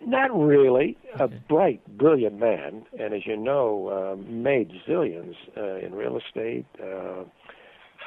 [0.00, 0.96] not really.
[1.14, 1.24] Okay.
[1.24, 6.66] A bright, brilliant man, and as you know, uh, made zillions uh, in real estate.
[6.82, 7.24] Uh,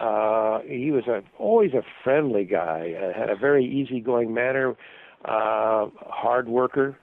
[0.04, 2.94] uh, he was a always a friendly guy.
[2.98, 4.76] Uh, had a very easygoing manner.
[5.26, 6.98] Uh, hard worker,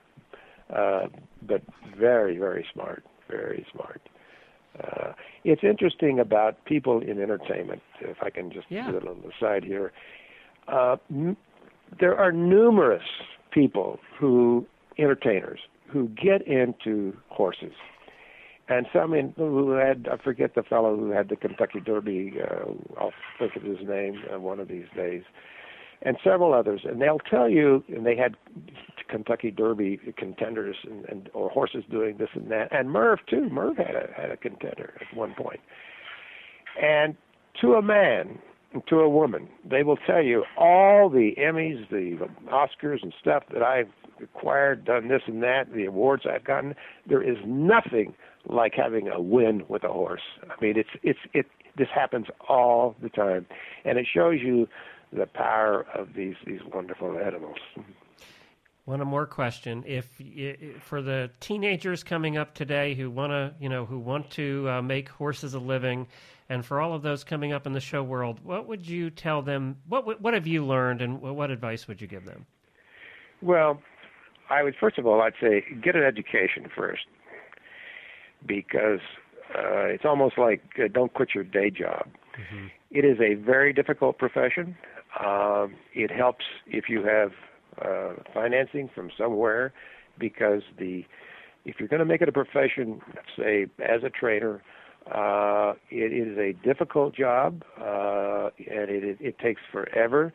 [0.75, 1.03] uh,
[1.43, 1.61] but
[1.99, 3.05] very, very smart.
[3.29, 4.01] Very smart.
[4.83, 5.13] Uh,
[5.45, 8.87] it's interesting about people in entertainment, if I can just yeah.
[8.87, 9.93] put it on the side here.
[10.69, 11.37] Uh, m-
[12.01, 13.05] there are numerous
[13.53, 14.67] people who,
[14.99, 17.73] entertainers, who get into horses.
[18.69, 22.73] And some in, who had, I forget the fellow who had the Kentucky Derby, uh,
[22.99, 25.23] I'll think of his name uh, one of these days,
[26.03, 26.81] and several others.
[26.85, 28.37] And they'll tell you, and they had
[29.09, 32.69] Kentucky Derby contenders and, and or horses doing this and that.
[32.73, 33.49] And Merv too.
[33.51, 35.61] Merv had a had a contender at one point.
[36.81, 37.17] And
[37.61, 38.39] to a man,
[38.73, 43.45] and to a woman, they will tell you all the Emmys, the Oscars and stuff
[43.53, 43.89] that I've
[44.23, 46.75] acquired, done this and that, the awards I've gotten.
[47.09, 48.15] There is nothing
[48.49, 50.23] like having a win with a horse.
[50.43, 51.47] I mean, it's it's it.
[51.77, 53.47] This happens all the time,
[53.85, 54.67] and it shows you
[55.13, 57.59] the power of these these wonderful animals.
[58.87, 60.09] One more question: If
[60.81, 64.81] for the teenagers coming up today who want to, you know, who want to uh,
[64.81, 66.07] make horses a living,
[66.49, 69.43] and for all of those coming up in the show world, what would you tell
[69.43, 69.77] them?
[69.89, 72.47] What what have you learned, and what advice would you give them?
[73.43, 73.83] Well,
[74.51, 77.07] I would first of all, I'd say get an education first,
[78.47, 79.01] because
[79.53, 82.07] uh, it's almost like uh, don't quit your day job.
[82.39, 82.67] Mm-hmm.
[82.93, 84.77] It is a very difficult profession.
[85.19, 87.33] Uh, it helps if you have
[87.83, 89.73] uh, financing from somewhere,
[90.19, 91.05] because the
[91.65, 93.01] if you're going to make it a profession,
[93.37, 94.63] say as a trainer,
[95.13, 100.33] uh, it is a difficult job, uh, and it, it, it takes forever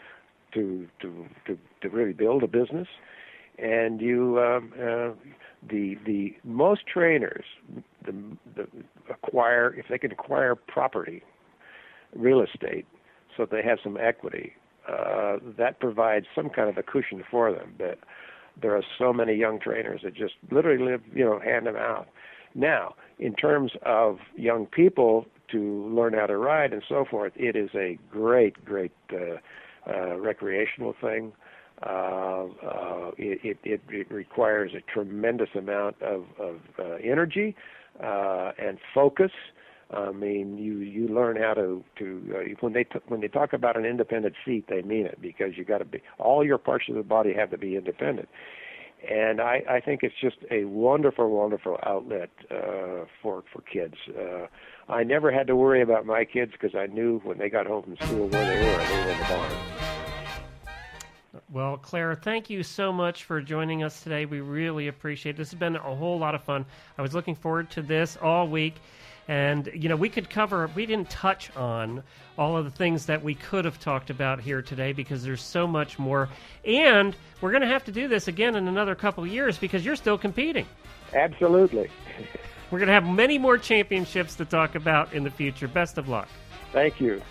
[0.54, 2.88] to, to to to really build a business.
[3.58, 5.12] And you, um, uh,
[5.70, 7.46] the the most trainers,
[8.06, 8.14] the,
[8.56, 8.68] the
[9.10, 11.22] acquire if they can acquire property,
[12.16, 12.86] real estate,
[13.36, 14.54] so they have some equity.
[14.88, 17.74] Uh, that provides some kind of a cushion for them.
[17.78, 18.00] But
[18.60, 22.08] there are so many young trainers that just literally live, you know, hand them out.
[22.56, 27.56] Now, in terms of young people to learn how to ride and so forth, it
[27.56, 29.38] is a great, great uh,
[29.90, 31.32] uh, recreational thing.
[31.84, 37.56] Uh, uh, it, it, it requires a tremendous amount of, of uh, energy
[38.04, 39.32] uh, and focus.
[39.94, 43.54] I mean, you you learn how to to uh, when they t- when they talk
[43.54, 46.86] about an independent seat, they mean it because you got to be all your parts
[46.90, 48.30] of the body have to be independent
[49.10, 53.96] and I, I think it's just a wonderful, wonderful outlet uh, for for kids.
[54.10, 54.48] Uh,
[54.90, 57.84] I never had to worry about my kids because I knew when they got home
[57.84, 58.86] from school where they were.
[58.86, 59.54] They were in the barn.
[61.50, 64.26] Well, Claire, thank you so much for joining us today.
[64.26, 65.38] We really appreciate it.
[65.38, 66.66] This has been a whole lot of fun.
[66.98, 68.76] I was looking forward to this all week.
[69.32, 72.04] And, you know, we could cover, we didn't touch on
[72.38, 75.66] all of the things that we could have talked about here today because there's so
[75.66, 76.28] much more.
[76.66, 79.86] And we're going to have to do this again in another couple of years because
[79.86, 80.66] you're still competing.
[81.14, 81.90] Absolutely.
[82.72, 85.70] we're going to have many more championships to talk about in the future.
[85.70, 86.28] Best of luck.
[86.74, 87.22] Thank you.